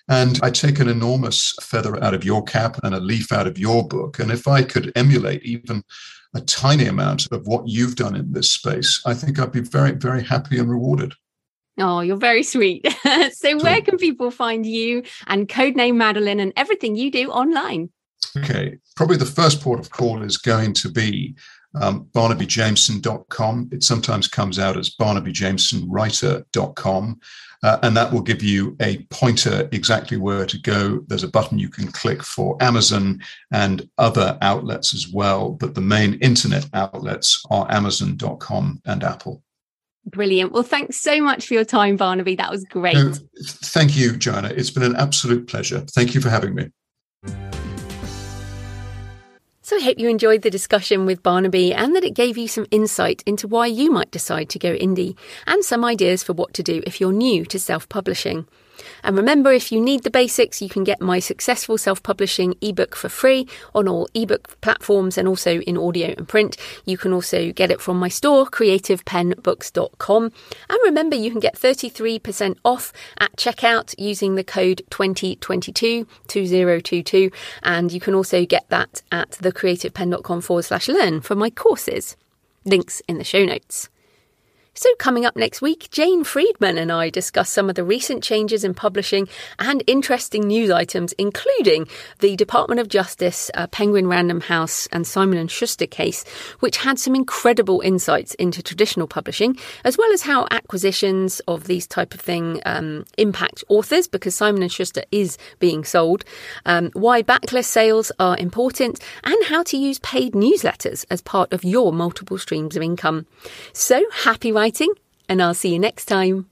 [0.10, 3.58] And I take an enormous feather out of your cap and a leaf out of
[3.58, 4.20] your book.
[4.20, 5.84] And if I could emulate even
[6.36, 9.92] a tiny amount of what you've done in this space, I think I'd be very,
[9.92, 11.14] very happy and rewarded.
[11.80, 12.86] Oh, you're very sweet.
[13.32, 17.90] so, where can people find you and Codename Madeleine and everything you do online?
[18.38, 21.36] Okay, probably the first port of call is going to be
[21.80, 23.70] um, barnabyjameson.com.
[23.72, 27.20] It sometimes comes out as barnabyjamesonwriter.com.
[27.64, 31.00] Uh, and that will give you a pointer exactly where to go.
[31.08, 33.22] There's a button you can click for Amazon
[33.52, 39.42] and other outlets as well, but the main internet outlets are amazon.com and Apple.
[40.06, 40.52] Brilliant.
[40.52, 42.36] Well, thanks so much for your time, Barnaby.
[42.36, 42.96] That was great.
[42.96, 44.50] No, thank you, Joanna.
[44.50, 45.80] It's been an absolute pleasure.
[45.80, 47.53] Thank you for having me.
[49.66, 52.68] So I hope you enjoyed the discussion with Barnaby and that it gave you some
[52.70, 55.16] insight into why you might decide to go indie
[55.48, 58.46] and some ideas for what to do if you're new to self publishing.
[59.04, 62.96] And remember, if you need the basics, you can get my successful self publishing ebook
[62.96, 66.58] for free on all ebook platforms and also in audio and print.
[66.86, 70.24] You can also get it from my store, creativepennbooks.com.
[70.70, 77.32] And remember, you can get 33% off at checkout using the code 2022 2022.
[77.62, 82.16] And you can also get that at thecreativepenn.com forward slash learn for my courses.
[82.66, 83.90] Links in the show notes.
[84.76, 88.64] So, coming up next week, Jane Friedman and I discuss some of the recent changes
[88.64, 89.28] in publishing
[89.60, 91.88] and interesting news items, including
[92.22, 96.26] the Department of Justice, uh, Penguin Random House, and Simon and Schuster case,
[96.60, 101.86] which had some incredible insights into traditional publishing, as well as how acquisitions of these
[101.86, 106.26] type of thing um, impact authors, because Simon and Schuster is being sold,
[106.66, 111.64] um, why backlist sales are important, and how to use paid newsletters as part of
[111.64, 113.28] your multiple streams of income.
[113.74, 114.94] So, happy writing,
[115.28, 116.46] and I'll see you next time.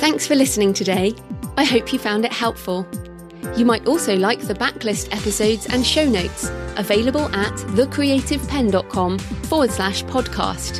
[0.00, 1.12] Thanks for listening today.
[1.58, 2.86] I hope you found it helpful.
[3.58, 10.02] You might also like the backlist episodes and show notes available at thecreativepenn.com forward slash
[10.04, 10.74] podcast.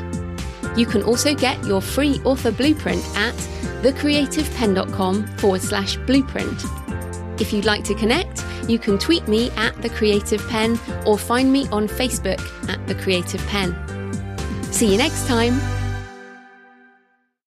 [0.78, 3.34] You can also get your free author blueprint at
[3.82, 6.87] thecreativepenn.com forward slash blueprint.
[7.40, 11.52] If you'd like to connect, you can tweet me at The Creative Penn or find
[11.52, 13.74] me on Facebook at The Creative Penn.
[14.64, 15.58] See you next time.